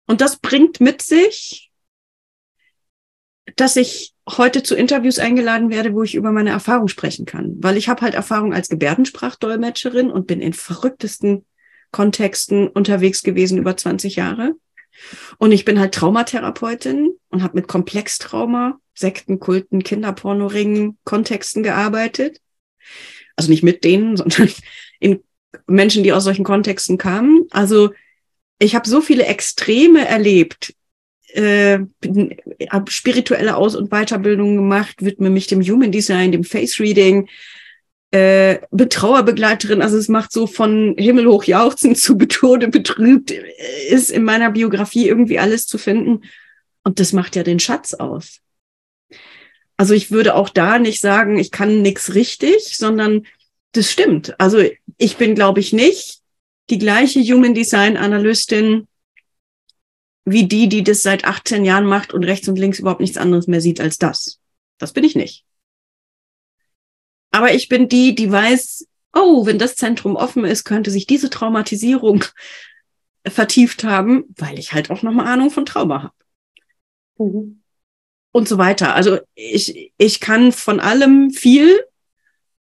Und 0.07 0.21
das 0.21 0.37
bringt 0.37 0.81
mit 0.81 1.01
sich, 1.01 1.71
dass 3.57 3.77
ich 3.77 4.15
heute 4.29 4.63
zu 4.63 4.75
Interviews 4.75 5.19
eingeladen 5.19 5.71
werde, 5.71 5.95
wo 5.95 6.03
ich 6.03 6.15
über 6.15 6.33
meine 6.33 6.51
Erfahrung 6.51 6.89
sprechen 6.89 7.27
kann. 7.27 7.57
Weil 7.59 7.77
ich 7.77 7.89
habe 7.89 8.03
halt 8.03 8.15
Erfahrung 8.15 8.53
als 8.53 8.69
Gebärdensprachdolmetscherin 8.69 10.11
und 10.11 10.27
bin 10.27 10.41
in 10.41 10.53
verrücktesten 10.53 11.45
Kontexten 11.91 12.69
unterwegs 12.69 13.23
gewesen 13.23 13.59
über 13.59 13.77
20 13.77 14.17
Jahre. 14.17 14.55
Und 15.39 15.53
ich 15.53 15.65
bin 15.65 15.81
halt 15.81 15.95
Traumatherapeutin 15.95 17.13
und 17.31 17.43
habe 17.43 17.57
mit 17.57 17.69
Komplextrauma, 17.69 18.79
Sekten, 18.95 19.41
Kulten, 19.41 19.83
Kinderpornoringen, 19.83 20.99
Kontexten 21.05 21.63
gearbeitet. 21.63 22.41
Also 23.37 23.51
nicht 23.51 23.63
mit 23.63 23.85
denen, 23.85 24.17
sondern 24.17 24.51
in 25.01 25.21
Menschen, 25.67 26.03
die 26.03 26.13
aus 26.13 26.25
solchen 26.25 26.45
Kontexten 26.45 26.99
kamen. 26.99 27.47
Also 27.51 27.93
ich 28.59 28.75
habe 28.75 28.89
so 28.89 29.01
viele 29.01 29.27
Extreme 29.27 30.07
erlebt, 30.07 30.75
äh, 31.35 31.81
habe 32.71 32.91
spirituelle 32.91 33.57
Aus- 33.57 33.77
und 33.77 33.91
Weiterbildung 33.91 34.57
gemacht, 34.57 34.97
widme 35.01 35.31
mich 35.31 35.47
dem 35.47 35.63
Human 35.63 35.93
Design, 35.93 36.33
dem 36.33 36.45
Face 36.45 36.79
Reading, 36.79 37.29
äh, 38.13 38.59
Trauerbegleiterin, 38.77 39.81
also 39.81 39.97
es 39.97 40.09
macht 40.09 40.33
so 40.33 40.47
von 40.47 40.95
himmelhoch 40.99 41.45
jauchzen 41.45 41.97
zu 41.97 42.17
Betode 42.17 42.69
betrübt, 42.69 43.33
ist 43.89 44.11
in 44.11 44.23
meiner 44.23 44.51
Biografie 44.51 45.09
irgendwie 45.09 45.39
alles 45.39 45.67
zu 45.67 45.79
finden. 45.79 46.21
Und 46.85 47.01
das 47.01 47.13
macht 47.13 47.37
ja 47.37 47.43
den 47.43 47.59
Schatz 47.59 47.95
aus. 47.95 48.42
Also 49.83 49.95
ich 49.95 50.13
würde 50.13 50.37
auch 50.37 50.49
da 50.49 50.79
nicht 50.79 51.01
sagen, 51.01 51.41
ich 51.41 51.51
kann 51.51 51.83
nichts 51.83 52.15
richtig, 52.15 52.77
sondern 52.77 53.27
das 53.73 53.91
stimmt. 53.91 54.39
Also 54.39 54.63
ich 54.97 55.17
bin, 55.17 55.35
glaube 55.35 55.59
ich, 55.59 55.73
nicht 55.73 56.21
die 56.71 56.79
gleiche 56.79 57.19
Human 57.19 57.53
Design 57.53 57.97
Analystin 57.97 58.87
wie 60.25 60.47
die, 60.47 60.69
die 60.69 60.85
das 60.85 61.03
seit 61.03 61.25
18 61.25 61.65
Jahren 61.65 61.85
macht 61.85 62.15
und 62.15 62.23
rechts 62.23 62.47
und 62.47 62.61
links 62.61 62.79
überhaupt 62.79 63.01
nichts 63.01 63.17
anderes 63.17 63.49
mehr 63.49 63.61
sieht 63.61 63.81
als 63.81 63.99
das. 63.99 64.39
Das 64.79 64.93
bin 64.93 65.03
ich 65.03 65.17
nicht. 65.17 65.45
Aber 67.33 67.53
ich 67.53 67.69
bin 67.69 67.89
die, 67.89 68.15
die 68.15 68.31
weiß, 68.31 68.87
oh, 69.15 69.47
wenn 69.47 69.59
das 69.59 69.75
Zentrum 69.75 70.15
offen 70.15 70.45
ist, 70.45 70.63
könnte 70.63 70.93
sich 70.93 71.09
diese 71.09 71.29
Traumatisierung 71.29 72.25
vertieft 73.27 73.83
haben, 73.83 74.27
weil 74.37 74.61
ich 74.61 74.75
halt 74.75 74.93
auch 74.93 75.03
nochmal 75.03 75.27
Ahnung 75.27 75.51
von 75.51 75.67
Trauma 75.67 76.05
habe. 76.05 76.15
Mhm. 77.19 77.62
Und 78.33 78.49
so 78.49 78.59
weiter. 78.59 78.95
Also 78.95 79.19
ich, 79.35 79.93
ich 79.99 80.21
kann 80.21 80.53
von 80.53 80.81
allem 80.81 81.31
viel 81.31 81.85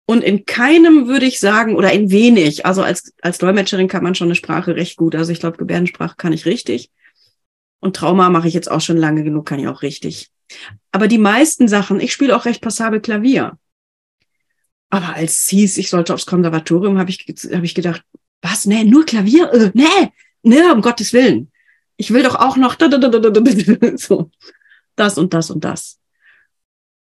und 0.06 0.24
in 0.24 0.46
keinem 0.46 1.08
würde 1.08 1.26
ich 1.26 1.40
sagen, 1.40 1.76
oder 1.76 1.92
in 1.92 2.10
wenig, 2.10 2.66
also 2.66 2.82
als, 2.82 3.14
als 3.22 3.38
Dolmetscherin 3.38 3.88
kann 3.88 4.04
man 4.04 4.16
schon 4.16 4.28
eine 4.28 4.36
Sprache 4.36 4.76
recht 4.76 4.98
gut. 4.98 5.16
Also 5.16 5.32
ich 5.32 5.40
glaube, 5.40 5.58
Gebärdensprache 5.58 6.16
kann 6.18 6.34
ich 6.34 6.46
richtig. 6.46 6.90
Und 7.80 7.96
Trauma 7.96 8.30
mache 8.30 8.48
ich 8.48 8.54
jetzt 8.54 8.72
auch 8.72 8.82
schon 8.82 8.98
lange 8.98 9.24
genug, 9.24 9.46
kann 9.46 9.60
ich 9.60 9.68
auch 9.68 9.82
richtig. 9.82 10.32
Aber 10.92 11.08
die 11.08 11.18
meisten 11.18 11.68
Sachen, 11.68 12.00
ich 12.00 12.14
spiele 12.14 12.36
auch 12.36 12.46
recht 12.46 12.62
passabel 12.62 13.02
Klavier. 13.02 13.58
Aber 14.90 15.16
als 15.16 15.42
es 15.42 15.50
hieß, 15.50 15.78
ich 15.78 15.90
sollte 15.90 16.14
aufs 16.14 16.26
Konservatorium, 16.26 16.98
habe 16.98 17.12
ich, 17.12 17.26
hab 17.54 17.64
ich 17.64 17.76
gedacht, 17.76 18.04
was? 18.42 18.66
Nee, 18.66 18.86
nur 18.86 19.06
Klavier? 19.06 19.52
Äh, 19.54 19.72
nee, 19.74 20.12
nee, 20.42 20.72
um 20.72 20.82
Gottes 20.82 21.14
Willen. 21.14 21.52
Ich 21.98 22.12
will 22.12 22.24
doch 22.24 22.36
auch 22.36 22.58
noch 22.58 22.78
so, 23.96 24.32
das 25.00 25.18
und 25.18 25.34
das 25.34 25.52
und 25.52 25.64
das. 25.64 26.00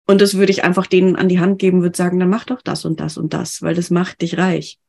Und 0.07 0.21
das 0.21 0.37
würde 0.37 0.51
ich 0.51 0.65
einfach 0.65 0.87
denen 0.87 1.17
an 1.17 1.29
die 1.29 1.41
Hand 1.41 1.59
geben, 1.59 1.83
würde 1.83 1.97
sagen, 1.97 2.19
dann 2.19 2.29
mach 2.29 2.45
doch 2.45 2.61
das 2.61 2.85
und 2.85 3.01
das 3.01 3.17
und 3.17 3.33
das, 3.35 3.63
weil 3.63 3.75
das 3.75 3.91
macht 3.91 4.23
dich 4.23 4.37
reich. 4.37 4.81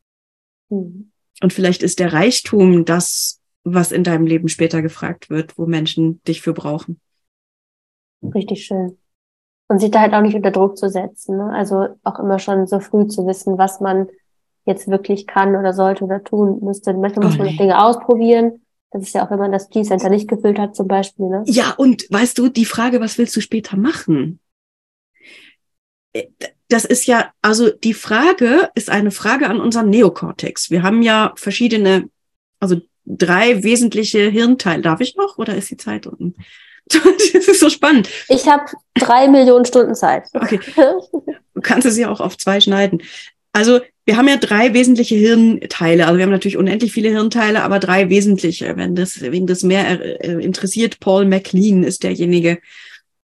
Mhm. 0.70 1.12
Und 1.42 1.54
vielleicht 1.54 1.84
ist 1.84 2.00
der 2.00 2.14
Reichtum 2.14 2.86
das, 2.86 3.42
was 3.64 3.92
in 3.92 4.04
deinem 4.04 4.26
Leben 4.26 4.48
später 4.48 4.82
gefragt 4.82 5.30
wird, 5.30 5.58
wo 5.58 5.66
Menschen 5.66 6.22
dich 6.24 6.42
für 6.42 6.54
brauchen. 6.54 7.00
Richtig 8.24 8.66
schön 8.66 8.98
und 9.74 9.80
sich 9.80 9.92
da 9.92 10.02
halt 10.02 10.14
auch 10.14 10.22
nicht 10.22 10.36
unter 10.36 10.52
Druck 10.52 10.78
zu 10.78 10.90
setzen. 10.90 11.38
Ne? 11.38 11.52
Also 11.52 11.88
auch 12.04 12.20
immer 12.20 12.40
schon 12.40 12.68
so 12.68 12.80
früh 12.80 13.08
zu 13.08 13.26
wissen, 13.26 13.58
was 13.58 13.80
man 13.80 14.08
jetzt 14.66 14.88
wirklich 14.88 15.28
kann 15.28 15.56
oder 15.56 15.74
sollte 15.74 16.04
oder 16.04 16.24
tun 16.24 16.60
müsste. 16.62 16.94
Manchmal 16.94 17.26
muss 17.26 17.38
man 17.38 17.48
noch 17.48 17.58
Dinge 17.58 17.84
ausprobieren. 17.84 18.62
Das 18.94 19.02
ist 19.02 19.16
ja 19.16 19.26
auch, 19.26 19.32
wenn 19.32 19.40
man 19.40 19.52
das 19.52 19.70
G-Center 19.70 20.10
nicht 20.10 20.28
gefüllt 20.28 20.60
hat, 20.60 20.76
zum 20.76 20.88
Beispiel. 20.88 21.26
Ne? 21.26 21.44
Ja, 21.48 21.72
und 21.72 22.06
weißt 22.12 22.38
du, 22.38 22.48
die 22.48 22.66
Frage, 22.66 23.02
was 23.02 23.18
willst 23.18 23.36
du 23.36 23.42
später 23.42 23.76
machen? 23.76 24.40
Äh, 26.14 26.28
das 26.70 26.86
ist 26.86 27.08
ja, 27.08 27.32
also 27.42 27.70
die 27.72 27.96
Frage 27.96 28.70
ist 28.76 28.90
eine 28.90 29.12
Frage 29.12 29.48
an 29.48 29.60
unseren 29.60 29.90
Neokortex. 29.90 30.70
Wir 30.70 30.84
haben 30.84 31.02
ja 31.02 31.34
verschiedene, 31.36 32.10
also 32.60 32.82
drei 33.06 33.64
wesentliche 33.64 34.30
Hirnteile. 34.30 34.84
Darf 34.84 35.02
ich 35.02 35.16
noch 35.16 35.38
oder 35.38 35.56
ist 35.56 35.72
die 35.72 35.78
Zeit 35.78 36.08
unten? 36.08 36.36
Das 36.90 37.48
ist 37.48 37.62
so 37.62 37.70
spannend. 37.70 38.10
Ich 38.28 38.48
habe 38.48 38.66
drei 38.94 39.28
Millionen 39.28 39.66
Stunden 39.66 39.96
Zeit. 39.96 40.28
Okay. 40.34 40.60
Du 40.76 41.62
kannst 41.62 41.88
es 41.88 41.98
ja 41.98 42.10
auch 42.10 42.20
auf 42.20 42.38
zwei 42.38 42.60
schneiden. 42.60 43.02
Also 43.54 43.80
wir 44.06 44.18
haben 44.18 44.28
ja 44.28 44.38
drei 44.38 44.74
wesentliche 44.74 45.16
Hirnteile. 45.16 46.06
Also 46.08 46.18
wir 46.18 46.24
haben 46.24 46.32
natürlich 46.32 46.58
unendlich 46.58 46.92
viele 46.92 47.10
Hirnteile, 47.10 47.64
aber 47.64 47.80
drei 47.80 48.10
wesentliche. 48.10 48.76
Wenn 48.76 48.96
das, 48.96 49.22
wen 49.22 49.48
das 49.48 49.64
mehr 49.64 50.24
äh, 50.24 50.44
interessiert, 50.44 51.00
Paul 51.00 51.26
MacLean 51.26 51.84
ist 51.84 52.04
derjenige, 52.04 52.60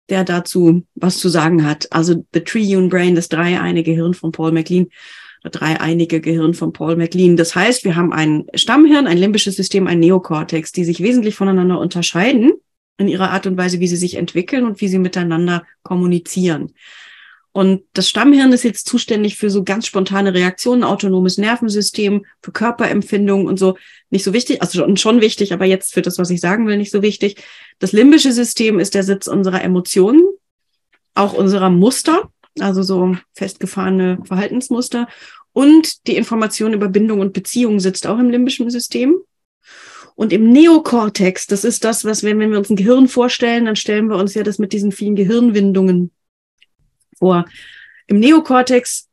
der 0.10 0.24
dazu 0.24 0.84
was 0.96 1.20
zu 1.20 1.30
sagen 1.30 1.66
hat. 1.66 1.92
Also 1.92 2.26
The 2.34 2.42
Triune 2.42 2.88
Brain, 2.88 3.16
das 3.16 3.30
dreieinige 3.30 3.92
Hirn 3.92 4.14
von 4.14 4.32
Paul 4.32 4.54
MacLean, 4.54 4.88
das 5.44 5.52
dreieinige 5.54 6.22
Gehirn 6.22 6.54
von 6.54 6.74
Paul 6.74 6.96
MacLean. 6.96 7.38
Das 7.38 7.56
heißt, 7.56 7.86
wir 7.86 7.96
haben 7.96 8.12
ein 8.14 8.46
Stammhirn, 8.54 9.08
ein 9.08 9.18
limbisches 9.18 9.56
System, 9.56 9.88
ein 9.88 10.00
Neokortex, 10.00 10.72
die 10.72 10.84
sich 10.84 11.02
wesentlich 11.02 11.36
voneinander 11.36 11.80
unterscheiden 11.80 12.52
in 12.98 13.08
ihrer 13.08 13.32
Art 13.32 13.48
und 13.48 13.58
Weise, 13.58 13.80
wie 13.80 13.88
sie 13.88 13.96
sich 13.96 14.16
entwickeln 14.16 14.66
und 14.66 14.82
wie 14.82 14.90
sie 14.90 15.00
miteinander 15.00 15.66
kommunizieren. 15.84 16.74
Und 17.52 17.82
das 17.94 18.08
Stammhirn 18.08 18.54
ist 18.54 18.64
jetzt 18.64 18.88
zuständig 18.88 19.36
für 19.36 19.50
so 19.50 19.64
ganz 19.64 19.88
spontane 19.88 20.34
Reaktionen, 20.34 20.84
autonomes 20.84 21.38
Nervensystem, 21.38 22.26
für 22.42 22.52
Körperempfindungen 22.52 23.48
und 23.48 23.58
so. 23.58 23.76
Nicht 24.12 24.24
so 24.24 24.34
wichtig, 24.34 24.62
also 24.62 24.80
schon, 24.80 24.98
schon 24.98 25.22
wichtig, 25.22 25.52
aber 25.52 25.66
jetzt 25.66 25.94
für 25.94 26.04
das, 26.04 26.20
was 26.20 26.30
ich 26.30 26.42
sagen 26.42 26.68
will, 26.68 26.78
nicht 26.78 26.92
so 26.92 27.02
wichtig. 27.02 27.42
Das 27.80 27.92
limbische 27.92 28.32
System 28.32 28.80
ist 28.80 28.94
der 28.94 29.04
Sitz 29.04 29.28
unserer 29.28 29.64
Emotionen, 29.64 30.22
auch 31.16 31.34
unserer 31.34 31.72
Muster, 31.72 32.32
also 32.60 32.84
so 32.84 33.18
festgefahrene 33.34 34.20
Verhaltensmuster. 34.26 35.08
Und 35.52 36.06
die 36.08 36.18
Information 36.18 36.74
über 36.74 36.88
Bindung 36.88 37.20
und 37.20 37.34
Beziehung 37.34 37.80
sitzt 37.80 38.06
auch 38.06 38.20
im 38.20 38.30
limbischen 38.30 38.70
System. 38.70 39.16
Und 40.14 40.34
im 40.34 40.52
Neokortex, 40.52 41.48
das 41.48 41.64
ist 41.64 41.84
das, 41.84 42.06
was 42.06 42.24
wenn, 42.24 42.40
wenn 42.40 42.52
wir 42.52 42.60
uns 42.60 42.70
ein 42.70 42.76
Gehirn 42.76 43.08
vorstellen, 43.08 43.66
dann 43.66 43.76
stellen 43.76 44.08
wir 44.08 44.18
uns 44.18 44.36
ja 44.36 44.44
das 44.44 44.60
mit 44.60 44.72
diesen 44.74 44.92
vielen 44.92 45.16
Gehirnwindungen 45.16 46.12
vor. 47.20 47.46
Im 48.08 48.20
Neokortex, 48.20 49.08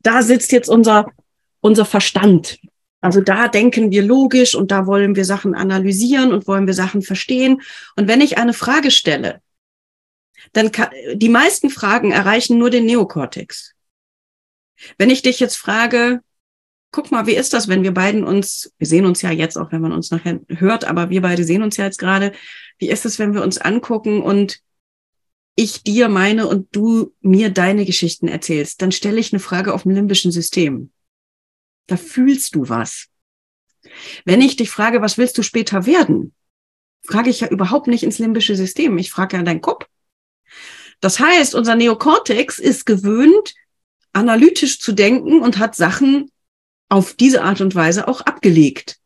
da 0.00 0.22
sitzt 0.22 0.52
jetzt 0.52 0.68
unser, 0.68 1.12
unser 1.60 1.84
Verstand. 1.84 2.58
Also 3.00 3.20
da 3.20 3.46
denken 3.46 3.90
wir 3.92 4.02
logisch 4.02 4.54
und 4.54 4.70
da 4.70 4.86
wollen 4.86 5.14
wir 5.14 5.24
Sachen 5.24 5.54
analysieren 5.54 6.32
und 6.32 6.48
wollen 6.48 6.66
wir 6.66 6.74
Sachen 6.74 7.02
verstehen. 7.02 7.62
Und 7.94 8.08
wenn 8.08 8.20
ich 8.20 8.38
eine 8.38 8.54
Frage 8.54 8.90
stelle, 8.90 9.40
dann 10.52 10.72
kann, 10.72 10.88
die 11.14 11.28
meisten 11.28 11.70
Fragen 11.70 12.10
erreichen 12.10 12.58
nur 12.58 12.70
den 12.70 12.86
Neokortex. 12.86 13.74
Wenn 14.96 15.10
ich 15.10 15.22
dich 15.22 15.40
jetzt 15.40 15.56
frage, 15.56 16.20
guck 16.90 17.10
mal, 17.10 17.26
wie 17.26 17.34
ist 17.34 17.52
das, 17.52 17.68
wenn 17.68 17.82
wir 17.82 17.92
beiden 17.92 18.24
uns, 18.24 18.72
wir 18.78 18.86
sehen 18.86 19.06
uns 19.06 19.22
ja 19.22 19.30
jetzt 19.30 19.56
auch, 19.56 19.72
wenn 19.72 19.82
man 19.82 19.92
uns 19.92 20.10
nachher 20.10 20.40
hört, 20.48 20.84
aber 20.84 21.10
wir 21.10 21.20
beide 21.22 21.44
sehen 21.44 21.62
uns 21.62 21.76
ja 21.76 21.84
jetzt 21.84 21.98
gerade, 21.98 22.32
wie 22.78 22.88
ist 22.88 23.04
es, 23.04 23.18
wenn 23.18 23.34
wir 23.34 23.42
uns 23.42 23.58
angucken 23.58 24.22
und 24.22 24.60
ich 25.58 25.82
dir 25.82 26.08
meine 26.08 26.46
und 26.46 26.68
du 26.70 27.12
mir 27.20 27.50
deine 27.50 27.84
Geschichten 27.84 28.28
erzählst, 28.28 28.80
dann 28.80 28.92
stelle 28.92 29.18
ich 29.18 29.32
eine 29.32 29.40
Frage 29.40 29.74
auf 29.74 29.82
dem 29.82 29.90
limbischen 29.90 30.30
System. 30.30 30.92
Da 31.88 31.96
fühlst 31.96 32.54
du 32.54 32.68
was. 32.68 33.08
Wenn 34.24 34.40
ich 34.40 34.54
dich 34.54 34.70
frage, 34.70 35.02
was 35.02 35.18
willst 35.18 35.36
du 35.36 35.42
später 35.42 35.84
werden, 35.84 36.32
frage 37.02 37.30
ich 37.30 37.40
ja 37.40 37.48
überhaupt 37.48 37.88
nicht 37.88 38.04
ins 38.04 38.20
limbische 38.20 38.54
System. 38.54 38.98
Ich 38.98 39.10
frage 39.10 39.36
ja 39.36 39.42
deinen 39.42 39.60
Kopf. 39.60 39.86
Das 41.00 41.18
heißt, 41.18 41.56
unser 41.56 41.74
Neokortex 41.74 42.60
ist 42.60 42.86
gewöhnt, 42.86 43.54
analytisch 44.12 44.78
zu 44.78 44.92
denken 44.92 45.40
und 45.40 45.58
hat 45.58 45.74
Sachen 45.74 46.30
auf 46.88 47.14
diese 47.14 47.42
Art 47.42 47.60
und 47.60 47.74
Weise 47.74 48.06
auch 48.06 48.20
abgelegt. 48.20 48.98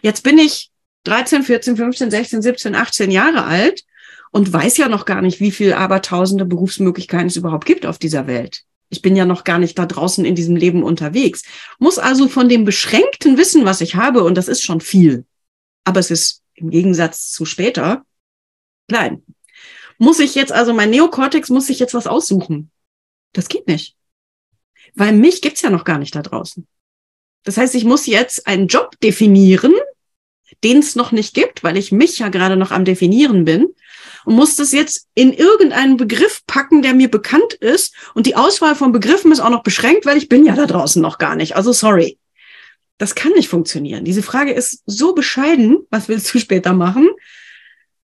Jetzt 0.00 0.22
bin 0.22 0.38
ich 0.38 0.70
13, 1.04 1.42
14, 1.42 1.76
15, 1.76 2.10
16, 2.10 2.40
17, 2.40 2.74
18 2.74 3.10
Jahre 3.10 3.44
alt 3.44 3.84
und 4.38 4.52
weiß 4.52 4.76
ja 4.76 4.88
noch 4.88 5.04
gar 5.04 5.20
nicht, 5.20 5.40
wie 5.40 5.50
viel 5.50 5.72
abertausende 5.72 6.44
Berufsmöglichkeiten 6.44 7.26
es 7.26 7.34
überhaupt 7.34 7.66
gibt 7.66 7.84
auf 7.86 7.98
dieser 7.98 8.28
Welt. 8.28 8.62
Ich 8.88 9.02
bin 9.02 9.16
ja 9.16 9.24
noch 9.24 9.42
gar 9.42 9.58
nicht 9.58 9.76
da 9.76 9.84
draußen 9.84 10.24
in 10.24 10.36
diesem 10.36 10.54
Leben 10.54 10.84
unterwegs. 10.84 11.42
Muss 11.80 11.98
also 11.98 12.28
von 12.28 12.48
dem 12.48 12.64
beschränkten 12.64 13.36
Wissen, 13.36 13.64
was 13.64 13.80
ich 13.80 13.96
habe, 13.96 14.22
und 14.22 14.36
das 14.36 14.46
ist 14.46 14.62
schon 14.62 14.80
viel, 14.80 15.26
aber 15.82 15.98
es 15.98 16.12
ist 16.12 16.44
im 16.54 16.70
Gegensatz 16.70 17.32
zu 17.32 17.46
später 17.46 18.04
klein. 18.86 19.24
Muss 19.98 20.20
ich 20.20 20.36
jetzt 20.36 20.52
also, 20.52 20.72
mein 20.72 20.90
Neokortex 20.90 21.48
muss 21.48 21.66
sich 21.66 21.80
jetzt 21.80 21.94
was 21.94 22.06
aussuchen? 22.06 22.70
Das 23.32 23.48
geht 23.48 23.66
nicht. 23.66 23.96
Weil 24.94 25.14
mich 25.14 25.42
gibt's 25.42 25.62
ja 25.62 25.70
noch 25.70 25.82
gar 25.82 25.98
nicht 25.98 26.14
da 26.14 26.22
draußen. 26.22 26.64
Das 27.42 27.56
heißt, 27.56 27.74
ich 27.74 27.84
muss 27.84 28.06
jetzt 28.06 28.46
einen 28.46 28.68
Job 28.68 29.00
definieren, 29.00 29.74
den 30.62 30.78
es 30.78 30.94
noch 30.94 31.10
nicht 31.10 31.34
gibt, 31.34 31.64
weil 31.64 31.76
ich 31.76 31.90
mich 31.90 32.20
ja 32.20 32.28
gerade 32.28 32.56
noch 32.56 32.70
am 32.70 32.84
Definieren 32.84 33.44
bin 33.44 33.74
und 34.24 34.34
muss 34.34 34.56
das 34.56 34.72
jetzt 34.72 35.06
in 35.14 35.32
irgendeinen 35.32 35.96
Begriff 35.96 36.42
packen, 36.46 36.82
der 36.82 36.94
mir 36.94 37.10
bekannt 37.10 37.54
ist. 37.54 37.94
Und 38.14 38.26
die 38.26 38.36
Auswahl 38.36 38.74
von 38.74 38.92
Begriffen 38.92 39.32
ist 39.32 39.40
auch 39.40 39.50
noch 39.50 39.62
beschränkt, 39.62 40.06
weil 40.06 40.16
ich 40.16 40.28
bin 40.28 40.44
ja 40.44 40.54
da 40.54 40.66
draußen 40.66 41.00
noch 41.00 41.18
gar 41.18 41.36
nicht. 41.36 41.56
Also 41.56 41.72
sorry. 41.72 42.18
Das 42.98 43.14
kann 43.14 43.32
nicht 43.32 43.48
funktionieren. 43.48 44.04
Diese 44.04 44.22
Frage 44.22 44.52
ist 44.52 44.82
so 44.86 45.14
bescheiden. 45.14 45.78
Was 45.90 46.08
willst 46.08 46.34
du 46.34 46.40
später 46.40 46.72
machen? 46.72 47.08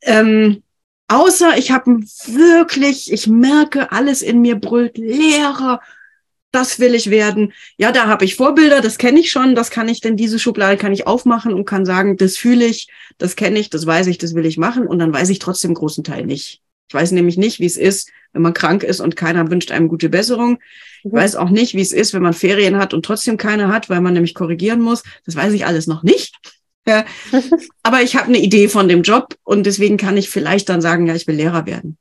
Ähm, 0.03 0.62
außer 1.07 1.57
ich 1.57 1.71
habe 1.71 2.01
wirklich, 2.27 3.12
ich 3.12 3.29
merke, 3.29 3.93
alles 3.93 4.23
in 4.23 4.41
mir 4.41 4.57
brüllt, 4.57 4.99
Lehrer, 4.99 5.81
das 6.53 6.79
will 6.79 6.95
ich 6.95 7.11
werden. 7.11 7.53
Ja, 7.79 7.93
da 7.93 8.07
habe 8.07 8.25
ich 8.25 8.37
Vorbilder, 8.37 8.81
das 8.81 8.99
kenne 8.99 9.21
ich 9.21 9.31
schon, 9.31 9.55
das 9.55 9.71
kann 9.71 9.88
ich 9.88 10.01
denn, 10.01 10.17
diese 10.17 10.38
Schublade 10.38 10.77
kann 10.77 10.93
ich 10.93 11.07
aufmachen 11.07 11.53
und 11.55 11.65
kann 11.65 11.85
sagen, 11.85 12.17
das 12.17 12.37
fühle 12.37 12.67
ich, 12.67 12.88
das 13.19 13.37
kenne 13.37 13.59
ich, 13.59 13.71
das 13.71 13.87
weiß 13.87 14.07
ich, 14.07 14.19
das 14.19 14.35
will 14.35 14.47
ich 14.47 14.59
machen 14.59 14.87
und 14.87 14.99
dann 14.99 15.12
weiß 15.12 15.31
ich 15.31 15.38
trotzdem 15.38 15.75
großen 15.75 16.05
Teil 16.05 16.27
nicht. 16.27 16.61
Ich 16.88 16.95
weiß 16.95 17.12
nämlich 17.12 17.38
nicht, 17.38 17.59
wie 17.59 17.67
es 17.67 17.79
ist, 17.79 18.11
wenn 18.35 18.43
man 18.43 18.53
krank 18.53 18.83
ist 18.83 19.01
und 19.01 19.17
keiner 19.17 19.51
wünscht 19.51 19.71
einem 19.71 19.88
gute 19.88 20.11
Besserung. 20.11 20.59
Ich 21.05 21.11
mhm. 21.11 21.17
weiß 21.17 21.37
auch 21.37 21.49
nicht, 21.49 21.75
wie 21.75 21.81
es 21.81 21.93
ist, 21.93 22.12
wenn 22.12 22.23
man 22.23 22.35
Ferien 22.35 22.77
hat 22.77 22.93
und 22.93 23.05
trotzdem 23.05 23.38
keine 23.38 23.69
hat, 23.69 23.88
weil 23.88 24.03
man 24.03 24.12
nämlich 24.12 24.35
korrigieren 24.35 24.83
muss. 24.83 25.03
Das 25.25 25.35
weiß 25.35 25.55
ich 25.55 25.67
alles 25.67 25.87
noch 25.87 26.03
nicht. 26.03 26.35
Ja. 26.85 27.05
Aber 27.85 28.03
ich 28.03 28.17
habe 28.17 28.27
eine 28.27 28.41
Idee 28.41 28.67
von 28.67 28.88
dem 28.88 29.03
Job 29.03 29.37
und 29.45 29.67
deswegen 29.67 29.99
kann 29.99 30.17
ich 30.17 30.29
vielleicht 30.29 30.69
dann 30.69 30.81
sagen, 30.81 31.07
ja, 31.07 31.15
ich 31.15 31.29
will 31.29 31.37
Lehrer 31.37 31.65
werden. 31.65 31.97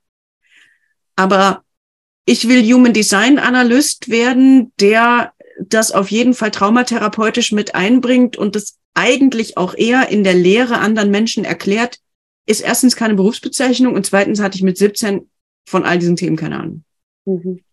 Aber 1.15 1.63
ich 2.25 2.47
will 2.47 2.63
Human 2.63 2.93
Design 2.93 3.39
Analyst 3.39 4.09
werden, 4.09 4.71
der 4.79 5.33
das 5.59 5.91
auf 5.91 6.09
jeden 6.09 6.33
Fall 6.33 6.51
traumatherapeutisch 6.51 7.51
mit 7.51 7.75
einbringt 7.75 8.37
und 8.37 8.55
das 8.55 8.77
eigentlich 8.93 9.57
auch 9.57 9.73
eher 9.73 10.09
in 10.09 10.23
der 10.23 10.33
Lehre 10.33 10.79
anderen 10.79 11.11
Menschen 11.11 11.45
erklärt, 11.45 11.99
ist 12.45 12.61
erstens 12.61 12.95
keine 12.95 13.15
Berufsbezeichnung 13.15 13.95
und 13.95 14.05
zweitens 14.05 14.41
hatte 14.41 14.57
ich 14.57 14.63
mit 14.63 14.77
17 14.77 15.29
von 15.67 15.83
all 15.83 15.99
diesen 15.99 16.15
Themen 16.15 16.35
keine 16.35 16.59
Ahnung. 16.59 16.83
Mhm. 17.25 17.63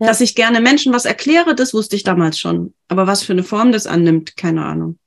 Ja. 0.00 0.08
Dass 0.08 0.20
ich 0.20 0.34
gerne 0.34 0.60
Menschen 0.60 0.92
was 0.92 1.04
erkläre, 1.04 1.54
das 1.54 1.72
wusste 1.72 1.94
ich 1.94 2.02
damals 2.02 2.38
schon. 2.38 2.74
Aber 2.88 3.06
was 3.06 3.22
für 3.22 3.32
eine 3.32 3.44
Form 3.44 3.70
das 3.70 3.86
annimmt, 3.86 4.36
keine 4.36 4.64
Ahnung. 4.64 4.98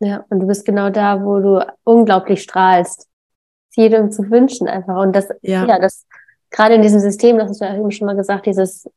Ja, 0.00 0.24
und 0.30 0.40
du 0.40 0.46
bist 0.46 0.64
genau 0.64 0.90
da, 0.90 1.22
wo 1.22 1.38
du 1.40 1.66
unglaublich 1.84 2.42
strahlst. 2.42 3.08
Jedem 3.76 4.10
zu 4.10 4.30
wünschen 4.30 4.68
einfach. 4.68 4.96
Und 4.96 5.14
das, 5.14 5.28
ja, 5.42 5.66
ja 5.66 5.78
das, 5.78 6.06
gerade 6.54 6.76
in 6.76 6.82
diesem 6.82 7.00
System, 7.00 7.36
das 7.36 7.50
hast 7.50 7.60
du 7.60 7.64
ja 7.64 7.76
eben 7.76 7.90
schon 7.90 8.06
mal 8.06 8.16
gesagt, 8.16 8.46
dieses 8.46 8.88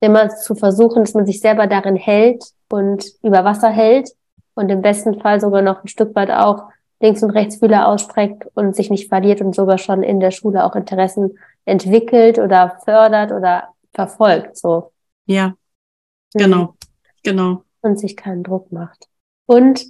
immer 0.00 0.28
zu 0.28 0.54
versuchen, 0.54 1.02
dass 1.02 1.14
man 1.14 1.24
sich 1.24 1.40
selber 1.40 1.66
darin 1.66 1.96
hält 1.96 2.44
und 2.68 3.04
über 3.22 3.44
Wasser 3.44 3.70
hält 3.70 4.10
und 4.54 4.68
im 4.68 4.82
besten 4.82 5.18
Fall 5.20 5.40
sogar 5.40 5.62
noch 5.62 5.82
ein 5.82 5.88
Stück 5.88 6.14
weit 6.14 6.30
auch 6.30 6.64
links 7.00 7.22
und 7.22 7.30
rechts 7.30 7.56
Fühler 7.56 7.88
ausstreckt 7.88 8.46
und 8.54 8.76
sich 8.76 8.90
nicht 8.90 9.08
verliert 9.08 9.40
und 9.40 9.54
sogar 9.54 9.78
schon 9.78 10.02
in 10.02 10.20
der 10.20 10.32
Schule 10.32 10.64
auch 10.64 10.76
Interessen 10.76 11.38
entwickelt 11.64 12.38
oder 12.38 12.78
fördert 12.84 13.32
oder 13.32 13.68
verfolgt, 13.94 14.58
so. 14.58 14.92
Ja, 15.24 15.54
genau, 16.34 16.62
mhm. 16.64 16.72
genau. 17.22 17.62
Und 17.80 17.98
sich 17.98 18.16
keinen 18.16 18.42
Druck 18.42 18.70
macht. 18.70 19.08
Und 19.46 19.84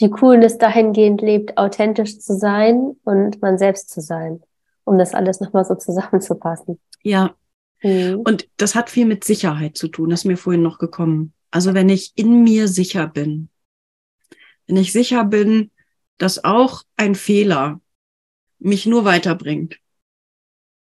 die 0.00 0.10
Coolness 0.10 0.58
dahingehend 0.58 1.20
lebt, 1.22 1.56
authentisch 1.56 2.18
zu 2.18 2.34
sein 2.34 2.96
und 3.04 3.40
man 3.42 3.58
selbst 3.58 3.90
zu 3.90 4.00
sein, 4.00 4.42
um 4.88 4.98
das 4.98 5.14
alles 5.14 5.40
nochmal 5.40 5.64
so 5.64 5.74
zusammenzupassen. 5.74 6.80
Ja. 7.02 7.36
Mhm. 7.82 8.20
Und 8.24 8.48
das 8.56 8.74
hat 8.74 8.90
viel 8.90 9.06
mit 9.06 9.24
Sicherheit 9.24 9.76
zu 9.76 9.88
tun, 9.88 10.10
das 10.10 10.20
ist 10.20 10.24
mir 10.24 10.36
vorhin 10.36 10.62
noch 10.62 10.78
gekommen. 10.78 11.32
Also 11.50 11.74
wenn 11.74 11.88
ich 11.88 12.12
in 12.16 12.42
mir 12.42 12.68
sicher 12.68 13.06
bin, 13.06 13.48
wenn 14.66 14.76
ich 14.76 14.92
sicher 14.92 15.24
bin, 15.24 15.70
dass 16.18 16.44
auch 16.44 16.82
ein 16.96 17.14
Fehler 17.14 17.80
mich 18.58 18.86
nur 18.86 19.04
weiterbringt 19.04 19.78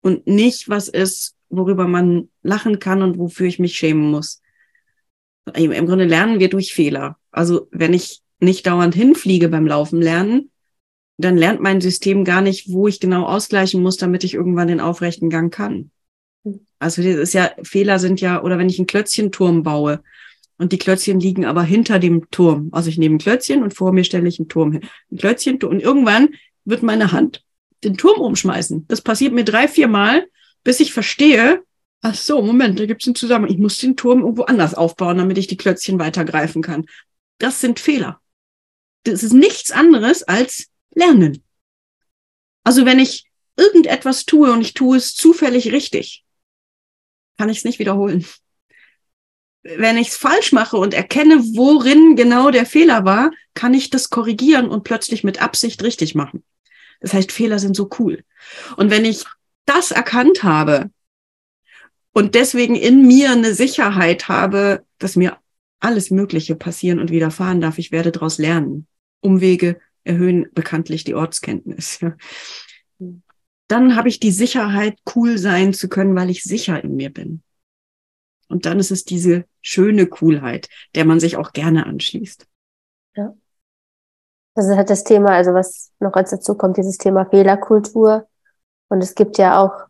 und 0.02 0.28
nicht 0.28 0.70
was 0.70 0.88
ist, 0.88 1.36
worüber 1.50 1.88
man 1.88 2.30
lachen 2.44 2.80
kann 2.80 3.02
und 3.02 3.18
wofür 3.18 3.48
ich 3.48 3.60
mich 3.60 3.78
schämen 3.78 4.12
muss. 4.12 4.42
Im 5.56 5.86
Grunde 5.86 6.06
lernen 6.06 6.40
wir 6.40 6.50
durch 6.50 6.74
Fehler. 6.74 7.18
Also 7.32 7.68
wenn 7.72 7.94
ich 7.94 8.22
nicht 8.40 8.68
dauernd 8.68 8.94
hinfliege 8.94 9.50
beim 9.50 9.66
Laufen 9.66 10.02
lernen, 10.02 10.52
dann 11.22 11.38
lernt 11.38 11.62
mein 11.62 11.82
System 11.82 12.24
gar 12.26 12.42
nicht, 12.42 12.72
wo 12.72 12.88
ich 12.88 13.00
genau 13.00 13.26
ausgleichen 13.26 13.82
muss, 13.82 13.98
damit 13.98 14.24
ich 14.24 14.34
irgendwann 14.34 14.68
den 14.68 14.80
aufrechten 14.80 15.30
Gang 15.30 15.54
kann. 15.54 15.92
Also 16.80 17.04
das 17.04 17.16
ist 17.16 17.34
ja, 17.34 17.52
Fehler 17.64 18.00
sind 18.00 18.22
ja, 18.22 18.42
oder 18.42 18.58
wenn 18.58 18.70
ich 18.70 18.80
einen 18.80 18.88
Klötzchenturm 18.88 19.64
baue 19.64 20.02
und 20.58 20.72
die 20.72 20.78
Klötzchen 20.78 21.20
liegen 21.20 21.46
aber 21.46 21.64
hinter 21.64 22.00
dem 22.00 22.30
Turm. 22.32 22.70
Also 22.72 22.90
ich 22.90 22.98
nehme 22.98 23.16
ein 23.16 23.20
Klötzchen 23.20 23.64
und 23.64 23.74
vor 23.74 23.94
mir 23.94 24.04
stelle 24.04 24.28
ich 24.28 24.40
einen 24.40 24.50
Turm 24.50 24.72
hin. 24.72 24.82
Ein 25.12 25.18
Klötzchen 25.18 25.62
und 25.64 25.80
irgendwann 25.80 26.30
wird 26.66 26.84
meine 26.84 27.12
Hand 27.12 27.44
den 27.84 27.98
Turm 27.98 28.20
umschmeißen. 28.22 28.86
Das 28.88 29.02
passiert 29.02 29.34
mir 29.34 29.44
drei, 29.44 29.68
vier 29.68 29.88
Mal, 29.88 30.28
bis 30.64 30.80
ich 30.80 30.94
verstehe, 30.94 31.64
ach 32.02 32.16
so, 32.16 32.42
Moment, 32.42 32.80
da 32.80 32.86
gibt 32.86 33.02
es 33.02 33.08
einen 33.08 33.16
Zusammenhang. 33.16 33.54
Ich 33.54 33.60
muss 33.60 33.78
den 33.78 33.96
Turm 33.96 34.22
irgendwo 34.22 34.44
anders 34.44 34.74
aufbauen, 34.74 35.18
damit 35.18 35.38
ich 35.38 35.48
die 35.48 35.58
Klötzchen 35.58 36.00
weitergreifen 36.00 36.62
kann. 36.62 36.86
Das 37.38 37.62
sind 37.62 37.80
Fehler. 37.80 38.20
Das 39.04 39.24
ist 39.24 39.34
nichts 39.34 39.72
anderes 39.72 40.24
als 40.24 40.71
Lernen. 40.94 41.44
Also 42.64 42.86
wenn 42.86 43.00
ich 43.00 43.26
irgendetwas 43.56 44.26
tue 44.26 44.52
und 44.52 44.62
ich 44.62 44.74
tue 44.74 44.98
es 44.98 45.16
zufällig 45.16 45.72
richtig, 45.72 46.24
kann 47.38 47.50
ich 47.50 47.60
es 47.60 47.64
nicht 47.66 47.80
wiederholen. 47.80 48.26
Wenn 49.64 49.98
ich 49.98 50.10
es 50.10 50.18
falsch 50.18 50.52
mache 50.52 50.78
und 50.78 50.94
erkenne, 50.94 51.36
worin 51.56 52.16
genau 52.16 52.50
der 52.50 52.66
Fehler 52.66 53.06
war, 53.06 53.32
kann 53.54 53.74
ich 53.74 53.90
das 53.90 54.10
korrigieren 54.10 54.70
und 54.70 54.84
plötzlich 54.84 55.24
mit 55.24 55.42
Absicht 55.42 55.84
richtig 55.84 56.16
machen. 56.16 56.44
Das 57.00 57.14
heißt, 57.14 57.32
Fehler 57.32 57.60
sind 57.60 57.76
so 57.76 57.90
cool. 58.00 58.24
Und 58.78 58.90
wenn 58.90 59.06
ich 59.06 59.24
das 59.66 59.92
erkannt 59.92 60.44
habe 60.44 60.90
und 62.14 62.36
deswegen 62.36 62.76
in 62.76 63.08
mir 63.08 63.32
eine 63.32 63.54
Sicherheit 63.54 64.28
habe, 64.28 64.86
dass 64.98 65.16
mir 65.16 65.38
alles 65.80 66.12
Mögliche 66.12 66.56
passieren 66.56 67.00
und 67.00 67.12
widerfahren 67.12 67.62
darf, 67.62 67.78
ich 67.78 67.92
werde 67.92 68.12
daraus 68.12 68.38
lernen. 68.38 68.88
Umwege 69.20 69.80
erhöhen 70.04 70.48
bekanntlich 70.54 71.04
die 71.04 71.16
Ortskenntnis. 71.16 72.00
Dann 73.68 73.96
habe 73.96 74.10
ich 74.10 74.20
die 74.20 74.32
Sicherheit, 74.32 74.98
cool 75.16 75.38
sein 75.38 75.74
zu 75.74 75.88
können, 75.88 76.16
weil 76.16 76.30
ich 76.30 76.44
sicher 76.44 76.84
in 76.84 76.96
mir 76.98 77.12
bin. 77.12 77.42
Und 78.50 78.66
dann 78.66 78.80
ist 78.80 78.92
es 78.92 79.06
diese 79.06 79.46
schöne 79.62 80.08
Coolheit, 80.08 80.68
der 80.94 81.06
man 81.06 81.22
sich 81.22 81.38
auch 81.38 81.54
gerne 81.54 81.86
anschließt. 81.86 82.46
Ja. 83.16 83.34
Das 84.56 84.68
ist 84.68 84.76
halt 84.76 84.90
das 84.90 85.06
Thema, 85.06 85.30
also 85.30 85.54
was 85.54 85.94
noch 86.02 86.12
als 86.14 86.32
dazu 86.32 86.56
kommt, 86.56 86.76
dieses 86.76 86.98
Thema 86.98 87.26
Fehlerkultur. 87.26 88.28
Und 88.90 89.02
es 89.02 89.16
gibt 89.16 89.38
ja 89.38 89.58
auch 89.58 89.88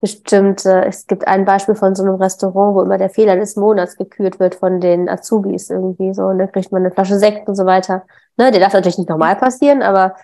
bestimmt, 0.00 0.64
es 0.64 1.06
gibt 1.06 1.28
ein 1.28 1.44
Beispiel 1.44 1.74
von 1.74 1.94
so 1.94 2.02
einem 2.02 2.14
Restaurant, 2.14 2.74
wo 2.74 2.82
immer 2.82 2.96
der 2.96 3.10
Fehler 3.10 3.36
des 3.36 3.56
Monats 3.56 3.96
gekürt 3.96 4.40
wird 4.40 4.54
von 4.54 4.80
den 4.80 5.10
Azubis 5.10 5.68
irgendwie 5.68 6.14
so. 6.14 6.22
Und 6.24 6.38
dann 6.38 6.50
kriegt 6.50 6.72
man 6.72 6.82
eine 6.82 6.92
Flasche 6.92 7.18
Sekt 7.18 7.46
und 7.46 7.56
so 7.56 7.66
weiter. 7.66 8.06
Ne, 8.40 8.50
der 8.50 8.60
darf 8.60 8.72
natürlich 8.72 8.96
nicht 8.96 9.10
normal 9.10 9.36
passieren, 9.36 9.82
aber 9.82 10.16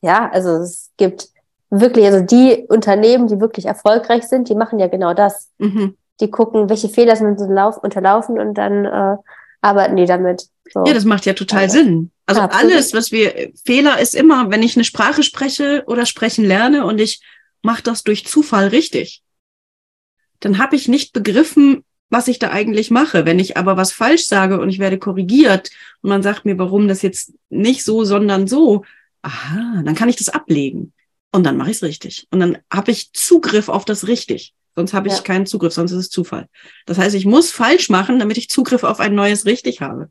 ja, 0.00 0.28
also 0.32 0.56
es 0.56 0.90
gibt 0.96 1.28
wirklich, 1.70 2.04
also 2.04 2.20
die 2.20 2.64
Unternehmen, 2.68 3.28
die 3.28 3.38
wirklich 3.38 3.66
erfolgreich 3.66 4.24
sind, 4.24 4.48
die 4.48 4.56
machen 4.56 4.80
ja 4.80 4.88
genau 4.88 5.14
das. 5.14 5.50
Mhm. 5.58 5.96
Die 6.20 6.32
gucken, 6.32 6.68
welche 6.68 6.88
Fehler 6.88 7.14
sind 7.14 7.38
unterlaufen 7.38 8.40
und 8.40 8.54
dann 8.54 8.84
äh, 8.84 9.16
arbeiten 9.60 9.94
die 9.94 10.04
damit. 10.04 10.48
So. 10.72 10.82
Ja, 10.84 10.94
das 10.94 11.04
macht 11.04 11.26
ja 11.26 11.34
total 11.34 11.62
also, 11.62 11.78
Sinn. 11.78 12.10
Also 12.26 12.40
absolut. 12.40 12.72
alles, 12.72 12.92
was 12.92 13.12
wir, 13.12 13.52
Fehler 13.64 14.00
ist 14.00 14.16
immer, 14.16 14.50
wenn 14.50 14.64
ich 14.64 14.76
eine 14.76 14.84
Sprache 14.84 15.22
spreche 15.22 15.84
oder 15.86 16.06
sprechen 16.06 16.44
lerne 16.44 16.84
und 16.84 17.00
ich 17.00 17.22
mache 17.62 17.84
das 17.84 18.02
durch 18.02 18.26
Zufall 18.26 18.66
richtig, 18.66 19.22
dann 20.40 20.58
habe 20.58 20.74
ich 20.74 20.88
nicht 20.88 21.12
begriffen, 21.12 21.84
was 22.10 22.28
ich 22.28 22.38
da 22.38 22.50
eigentlich 22.50 22.90
mache. 22.90 23.26
Wenn 23.26 23.38
ich 23.38 23.56
aber 23.56 23.76
was 23.76 23.92
falsch 23.92 24.26
sage 24.26 24.60
und 24.60 24.68
ich 24.68 24.78
werde 24.78 24.98
korrigiert 24.98 25.70
und 26.02 26.10
man 26.10 26.22
sagt 26.22 26.44
mir, 26.44 26.58
warum 26.58 26.88
das 26.88 27.02
jetzt 27.02 27.32
nicht 27.50 27.84
so, 27.84 28.04
sondern 28.04 28.46
so, 28.46 28.84
aha, 29.22 29.82
dann 29.84 29.94
kann 29.94 30.08
ich 30.08 30.16
das 30.16 30.28
ablegen 30.28 30.92
und 31.32 31.44
dann 31.44 31.56
mache 31.56 31.70
ich 31.70 31.78
es 31.78 31.82
richtig. 31.82 32.28
Und 32.30 32.40
dann 32.40 32.58
habe 32.72 32.90
ich 32.90 33.12
Zugriff 33.12 33.68
auf 33.68 33.84
das 33.84 34.06
richtig. 34.06 34.54
Sonst 34.76 34.92
habe 34.92 35.08
ich 35.08 35.14
ja. 35.14 35.22
keinen 35.22 35.46
Zugriff, 35.46 35.72
sonst 35.72 35.92
ist 35.92 35.98
es 35.98 36.10
Zufall. 36.10 36.48
Das 36.86 36.98
heißt, 36.98 37.14
ich 37.14 37.26
muss 37.26 37.50
falsch 37.50 37.90
machen, 37.90 38.18
damit 38.18 38.38
ich 38.38 38.48
Zugriff 38.48 38.82
auf 38.82 39.00
ein 39.00 39.14
neues 39.14 39.46
richtig 39.46 39.80
habe. 39.80 40.10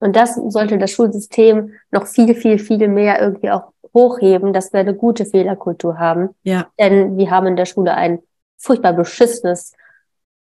Und 0.00 0.16
das 0.16 0.34
sollte 0.48 0.78
das 0.78 0.90
Schulsystem 0.90 1.74
noch 1.92 2.08
viel, 2.08 2.34
viel, 2.34 2.58
viel 2.58 2.88
mehr 2.88 3.20
irgendwie 3.20 3.50
auch 3.50 3.72
hochheben, 3.94 4.52
dass 4.52 4.72
wir 4.72 4.80
eine 4.80 4.94
gute 4.94 5.24
Fehlerkultur 5.24 5.98
haben. 5.98 6.30
Ja. 6.42 6.68
Denn 6.78 7.16
wir 7.16 7.30
haben 7.30 7.46
in 7.46 7.56
der 7.56 7.66
Schule 7.66 7.94
ein 7.94 8.20
furchtbar 8.56 8.94
beschissenes 8.94 9.74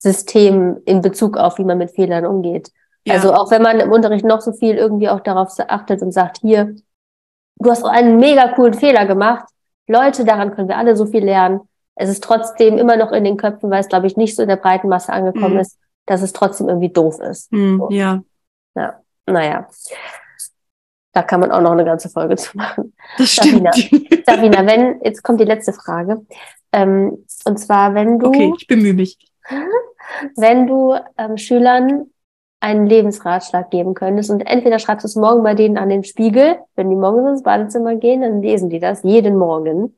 System 0.00 0.78
in 0.84 1.00
Bezug 1.00 1.36
auf, 1.36 1.58
wie 1.58 1.64
man 1.64 1.78
mit 1.78 1.92
Fehlern 1.92 2.26
umgeht. 2.26 2.72
Ja. 3.04 3.14
Also 3.14 3.32
auch 3.32 3.50
wenn 3.50 3.62
man 3.62 3.78
im 3.78 3.92
Unterricht 3.92 4.24
noch 4.24 4.40
so 4.40 4.52
viel 4.52 4.76
irgendwie 4.76 5.08
auch 5.08 5.20
darauf 5.20 5.54
achtet 5.68 6.02
und 6.02 6.12
sagt, 6.12 6.38
hier, 6.38 6.74
du 7.56 7.70
hast 7.70 7.84
einen 7.84 8.18
mega 8.18 8.48
coolen 8.48 8.74
Fehler 8.74 9.06
gemacht. 9.06 9.46
Leute, 9.86 10.24
daran 10.24 10.54
können 10.54 10.68
wir 10.68 10.76
alle 10.76 10.96
so 10.96 11.06
viel 11.06 11.24
lernen 11.24 11.60
es 12.00 12.08
ist 12.08 12.24
trotzdem 12.24 12.78
immer 12.78 12.96
noch 12.96 13.12
in 13.12 13.24
den 13.24 13.36
Köpfen, 13.36 13.70
weil 13.70 13.80
es, 13.80 13.88
glaube 13.88 14.06
ich, 14.06 14.16
nicht 14.16 14.34
so 14.34 14.42
in 14.42 14.48
der 14.48 14.56
breiten 14.56 14.88
Masse 14.88 15.12
angekommen 15.12 15.54
mhm. 15.54 15.60
ist, 15.60 15.78
dass 16.06 16.22
es 16.22 16.32
trotzdem 16.32 16.68
irgendwie 16.68 16.88
doof 16.88 17.20
ist. 17.20 17.52
Mhm, 17.52 17.78
so. 17.78 17.90
Ja. 17.90 18.22
Ja, 18.74 19.00
naja. 19.26 19.68
Da 21.12 21.22
kann 21.22 21.40
man 21.40 21.50
auch 21.50 21.60
noch 21.60 21.72
eine 21.72 21.84
ganze 21.84 22.08
Folge 22.08 22.36
zu 22.36 22.56
machen. 22.56 22.94
Das 23.18 23.30
stimmt. 23.30 23.74
Sabina, 23.74 24.22
Sabina 24.26 24.66
wenn, 24.66 25.00
jetzt 25.02 25.22
kommt 25.22 25.40
die 25.40 25.44
letzte 25.44 25.74
Frage. 25.74 26.24
Ähm, 26.72 27.26
und 27.44 27.58
zwar, 27.58 27.94
wenn 27.94 28.18
du. 28.18 28.28
Okay, 28.28 28.54
ich 28.56 28.66
bemühe 28.66 28.94
mich. 28.94 29.18
Wenn 30.37 30.66
du 30.66 30.94
ähm, 31.18 31.37
Schülern 31.37 32.11
einen 32.61 32.87
Lebensratschlag 32.87 33.70
geben 33.70 33.94
könntest 33.94 34.31
und 34.31 34.42
entweder 34.42 34.79
schreibst 34.79 35.05
du 35.05 35.09
es 35.09 35.16
morgen 35.16 35.42
bei 35.42 35.55
denen 35.55 35.79
an 35.79 35.88
den 35.88 36.05
Spiegel, 36.05 36.59
wenn 36.77 36.90
die 36.90 36.96
morgens 36.96 37.31
ins 37.31 37.42
Badezimmer 37.42 37.96
gehen, 37.96 38.20
dann 38.20 38.42
lesen 38.42 38.68
die 38.68 38.81
das 38.81 39.03
jeden 39.03 39.37
Morgen. 39.38 39.96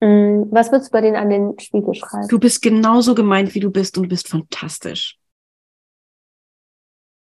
Mm, 0.00 0.44
was 0.50 0.72
würdest 0.72 0.88
du 0.88 0.92
bei 0.92 1.00
denen 1.00 1.16
an 1.16 1.30
den 1.30 1.58
Spiegel 1.60 1.94
schreiben? 1.94 2.28
Du 2.28 2.40
bist 2.40 2.60
genauso 2.60 3.14
gemeint, 3.14 3.54
wie 3.54 3.60
du 3.60 3.70
bist 3.70 3.96
und 3.98 4.08
bist 4.08 4.28
fantastisch. 4.28 5.16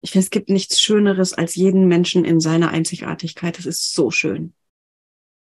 Ich 0.01 0.11
finde, 0.11 0.25
es 0.25 0.31
gibt 0.31 0.49
nichts 0.49 0.81
Schöneres 0.81 1.33
als 1.33 1.55
jeden 1.55 1.87
Menschen 1.87 2.25
in 2.25 2.41
seiner 2.41 2.71
Einzigartigkeit. 2.71 3.57
Das 3.59 3.67
ist 3.67 3.95
so 3.95 4.11
schön. 4.11 4.53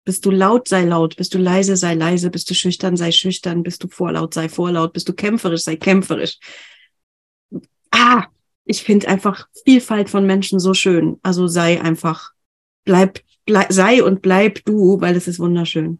Bist 0.05 0.25
du 0.25 0.31
laut, 0.31 0.69
sei 0.69 0.85
laut. 0.85 1.17
Bist 1.17 1.35
du 1.35 1.39
leise, 1.39 1.77
sei 1.77 1.95
leise. 1.95 2.31
Bist 2.31 2.49
du 2.51 2.55
schüchtern, 2.55 2.97
sei 2.97 3.13
schüchtern. 3.13 3.63
Bist 3.63 3.83
du 3.83 3.89
vorlaut, 3.89 4.35
sei 4.35 4.49
vorlaut. 4.49 4.93
Bist 4.93 5.09
du 5.09 5.13
kämpferisch, 5.13 5.63
sei 5.63 5.77
kämpferisch. 5.77 6.39
Ah, 7.91 8.25
ich 8.65 8.83
finde 8.83 9.09
einfach 9.09 9.49
Vielfalt 9.65 10.09
von 10.11 10.27
Menschen 10.27 10.59
so 10.59 10.75
schön. 10.75 11.19
Also 11.23 11.49
sei 11.49 11.81
einfach, 11.81 12.33
bleib, 12.85 13.21
bleib, 13.45 13.73
sei 13.73 14.03
und 14.03 14.23
bleib 14.23 14.65
du, 14.65 15.01
weil 15.01 15.17
es 15.17 15.29
ist 15.29 15.39
wunderschön. 15.39 15.99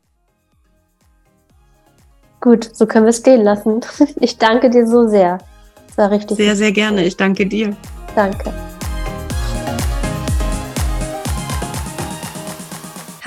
Gut, 2.41 2.71
so 2.75 2.87
können 2.87 3.05
wir 3.05 3.11
es 3.11 3.19
stehen 3.19 3.43
lassen. 3.43 3.81
Ich 4.21 4.39
danke 4.39 4.71
dir 4.71 4.87
so 4.87 5.09
sehr. 5.09 5.39
Das 5.89 5.99
war 5.99 6.11
richtig. 6.11 6.37
Sehr, 6.37 6.57
sehr 6.57 6.73
gerne. 6.73 7.05
Ich 7.05 7.17
danke 7.17 7.47
dir. 7.47 7.77
Danke. 8.15 8.70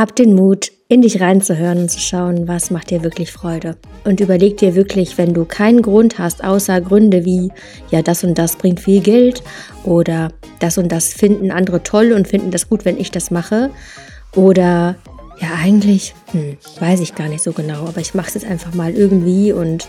Hab 0.04 0.18
den 0.18 0.36
Mut, 0.36 0.70
in 0.90 1.02
dich 1.02 1.22
reinzuhören 1.22 1.78
und 1.78 1.90
zu 1.90 1.98
schauen, 1.98 2.46
was 2.46 2.72
macht 2.72 2.90
dir 2.90 3.04
wirklich 3.04 3.32
Freude. 3.32 3.78
Und 4.04 4.20
überleg 4.20 4.58
dir 4.58 4.76
wirklich, 4.76 5.18
wenn 5.18 5.34
du 5.34 5.46
keinen 5.46 5.82
Grund 5.82 6.20
hast, 6.20 6.44
außer 6.44 6.82
Gründe 6.82 7.24
wie, 7.24 7.54
ja, 7.90 8.02
das 8.02 8.26
und 8.26 8.38
das 8.38 8.58
bringt 8.58 8.82
viel 8.82 9.00
Geld 9.00 9.44
oder 9.86 10.34
das 10.60 10.78
und 10.78 10.92
das 10.92 11.14
finden 11.14 11.52
andere 11.52 11.84
toll 11.84 12.12
und 12.12 12.28
finden 12.28 12.52
das 12.52 12.68
gut, 12.68 12.84
wenn 12.84 13.00
ich 13.00 13.12
das 13.12 13.32
mache. 13.32 13.70
Oder 14.36 14.98
ja, 15.40 15.48
eigentlich, 15.62 16.14
hm, 16.34 16.58
weiß 16.82 17.00
ich 17.00 17.16
gar 17.16 17.30
nicht 17.30 17.42
so 17.42 17.54
genau, 17.54 17.86
aber 17.86 18.02
ich 18.02 18.14
mache 18.14 18.28
es 18.28 18.34
jetzt 18.34 18.46
einfach 18.46 18.74
mal 18.74 18.94
irgendwie 18.94 19.54
und 19.54 19.88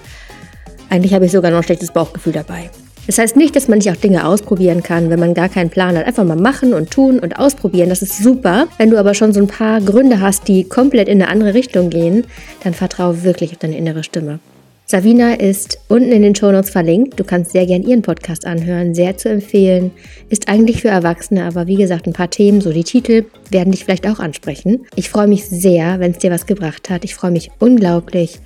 eigentlich 0.90 1.12
habe 1.12 1.26
ich 1.26 1.32
sogar 1.32 1.50
noch 1.50 1.58
ein 1.58 1.64
schlechtes 1.64 1.90
Bauchgefühl 1.90 2.34
dabei. 2.34 2.70
Das 3.06 3.18
heißt 3.18 3.36
nicht, 3.36 3.54
dass 3.54 3.68
man 3.68 3.78
nicht 3.78 3.90
auch 3.90 3.96
Dinge 3.96 4.26
ausprobieren 4.26 4.82
kann, 4.82 5.10
wenn 5.10 5.20
man 5.20 5.34
gar 5.34 5.48
keinen 5.48 5.70
Plan 5.70 5.96
hat. 5.96 6.06
Einfach 6.06 6.24
mal 6.24 6.36
machen 6.36 6.72
und 6.72 6.90
tun 6.90 7.18
und 7.18 7.38
ausprobieren. 7.38 7.90
Das 7.90 8.02
ist 8.02 8.22
super. 8.22 8.66
Wenn 8.78 8.90
du 8.90 8.98
aber 8.98 9.14
schon 9.14 9.32
so 9.32 9.40
ein 9.40 9.46
paar 9.46 9.80
Gründe 9.80 10.20
hast, 10.20 10.48
die 10.48 10.64
komplett 10.64 11.08
in 11.08 11.20
eine 11.20 11.30
andere 11.30 11.54
Richtung 11.54 11.90
gehen, 11.90 12.24
dann 12.62 12.74
vertraue 12.74 13.22
wirklich 13.22 13.52
auf 13.52 13.58
deine 13.58 13.76
innere 13.76 14.04
Stimme. 14.04 14.38
Savina 14.86 15.32
ist 15.32 15.78
unten 15.88 16.12
in 16.12 16.20
den 16.20 16.34
Shownotes 16.34 16.68
verlinkt. 16.68 17.18
Du 17.18 17.24
kannst 17.24 17.52
sehr 17.52 17.64
gern 17.64 17.82
ihren 17.82 18.02
Podcast 18.02 18.46
anhören, 18.46 18.94
sehr 18.94 19.16
zu 19.16 19.30
empfehlen. 19.30 19.92
Ist 20.28 20.48
eigentlich 20.48 20.82
für 20.82 20.88
Erwachsene, 20.88 21.44
aber 21.44 21.66
wie 21.66 21.76
gesagt, 21.76 22.06
ein 22.06 22.12
paar 22.12 22.28
Themen, 22.28 22.60
so 22.60 22.70
die 22.70 22.84
Titel, 22.84 23.24
werden 23.50 23.70
dich 23.72 23.84
vielleicht 23.84 24.06
auch 24.06 24.18
ansprechen. 24.18 24.84
Ich 24.94 25.08
freue 25.08 25.26
mich 25.26 25.46
sehr, 25.46 26.00
wenn 26.00 26.10
es 26.10 26.18
dir 26.18 26.30
was 26.30 26.44
gebracht 26.44 26.90
hat. 26.90 27.02
Ich 27.04 27.14
freue 27.14 27.30
mich 27.30 27.50
unglaublich, 27.60 28.40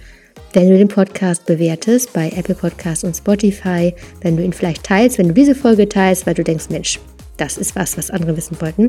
wenn 0.52 0.68
du 0.68 0.78
den 0.78 0.88
Podcast 0.88 1.46
bewertest 1.46 2.12
bei 2.12 2.30
Apple 2.30 2.54
Podcasts 2.54 3.04
und 3.04 3.14
Spotify, 3.14 3.94
wenn 4.22 4.37
du 4.37 4.42
ihn 4.42 4.52
vielleicht 4.52 4.84
teilst, 4.84 5.18
wenn 5.18 5.28
du 5.28 5.34
diese 5.34 5.54
Folge 5.54 5.88
teilst, 5.88 6.26
weil 6.26 6.34
du 6.34 6.44
denkst, 6.44 6.70
Mensch, 6.70 6.98
das 7.37 7.58
ist 7.58 7.76
was, 7.76 7.98
was 7.98 8.11
andere 8.11 8.37
wissen 8.37 8.61
wollten. 8.61 8.88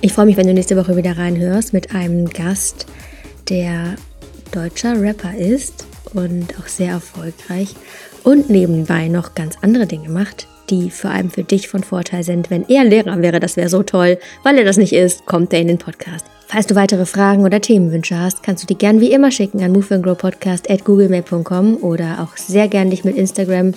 Ich 0.00 0.12
freue 0.12 0.26
mich, 0.26 0.36
wenn 0.36 0.46
du 0.46 0.54
nächste 0.54 0.76
Woche 0.76 0.96
wieder 0.96 1.16
reinhörst 1.16 1.72
mit 1.72 1.94
einem 1.94 2.28
Gast, 2.28 2.86
der 3.48 3.96
deutscher 4.52 5.00
Rapper 5.00 5.34
ist 5.34 5.86
und 6.12 6.58
auch 6.58 6.66
sehr 6.66 6.92
erfolgreich 6.92 7.74
und 8.22 8.50
nebenbei 8.50 9.08
noch 9.08 9.34
ganz 9.34 9.56
andere 9.62 9.86
Dinge 9.86 10.08
macht, 10.08 10.46
die 10.72 10.90
vor 10.90 11.10
allem 11.10 11.30
für 11.30 11.44
dich 11.44 11.68
von 11.68 11.84
Vorteil 11.84 12.24
sind. 12.24 12.50
Wenn 12.50 12.68
er 12.68 12.82
Lehrer 12.84 13.22
wäre, 13.22 13.38
das 13.38 13.56
wäre 13.56 13.68
so 13.68 13.84
toll. 13.84 14.18
Weil 14.42 14.58
er 14.58 14.64
das 14.64 14.78
nicht 14.78 14.92
ist, 14.92 15.26
kommt 15.26 15.52
er 15.52 15.60
in 15.60 15.68
den 15.68 15.78
Podcast. 15.78 16.26
Falls 16.48 16.66
du 16.66 16.74
weitere 16.74 17.06
Fragen 17.06 17.44
oder 17.44 17.60
Themenwünsche 17.60 18.18
hast, 18.18 18.42
kannst 18.42 18.62
du 18.62 18.66
die 18.66 18.76
gern 18.76 19.00
wie 19.00 19.12
immer 19.12 19.30
schicken 19.30 19.62
an 19.62 19.72
moveandgrowpodcast.googlemail.com 19.72 21.76
oder 21.76 22.18
auch 22.20 22.36
sehr 22.36 22.68
gern 22.68 22.90
dich 22.90 23.04
mit 23.04 23.16
Instagram 23.16 23.72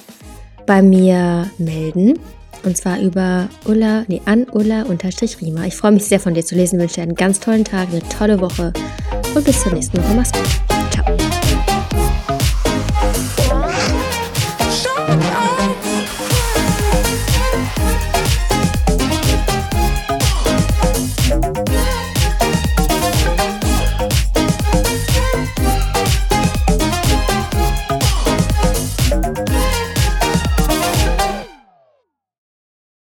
bei 0.65 0.81
mir 0.81 1.49
melden. 1.57 2.19
Und 2.63 2.75
zwar 2.75 2.99
über 2.99 3.47
Ulla, 3.65 4.03
nee, 4.07 4.21
an 4.25 4.47
Ulla-Rima. 4.51 5.65
Ich 5.65 5.75
freue 5.75 5.91
mich 5.91 6.05
sehr 6.05 6.19
von 6.19 6.33
dir 6.33 6.43
zu 6.43 6.55
lesen, 6.55 6.79
wünsche 6.79 6.95
dir 6.95 7.03
einen 7.03 7.15
ganz 7.15 7.39
tollen 7.39 7.63
Tag, 7.63 7.89
eine 7.91 8.01
tolle 8.09 8.41
Woche 8.41 8.73
und 9.35 9.45
bis 9.45 9.61
zur 9.61 9.73
nächsten 9.73 9.97
Woche. 9.97 10.15
Mach's 10.15 10.31
gut. 10.31 10.64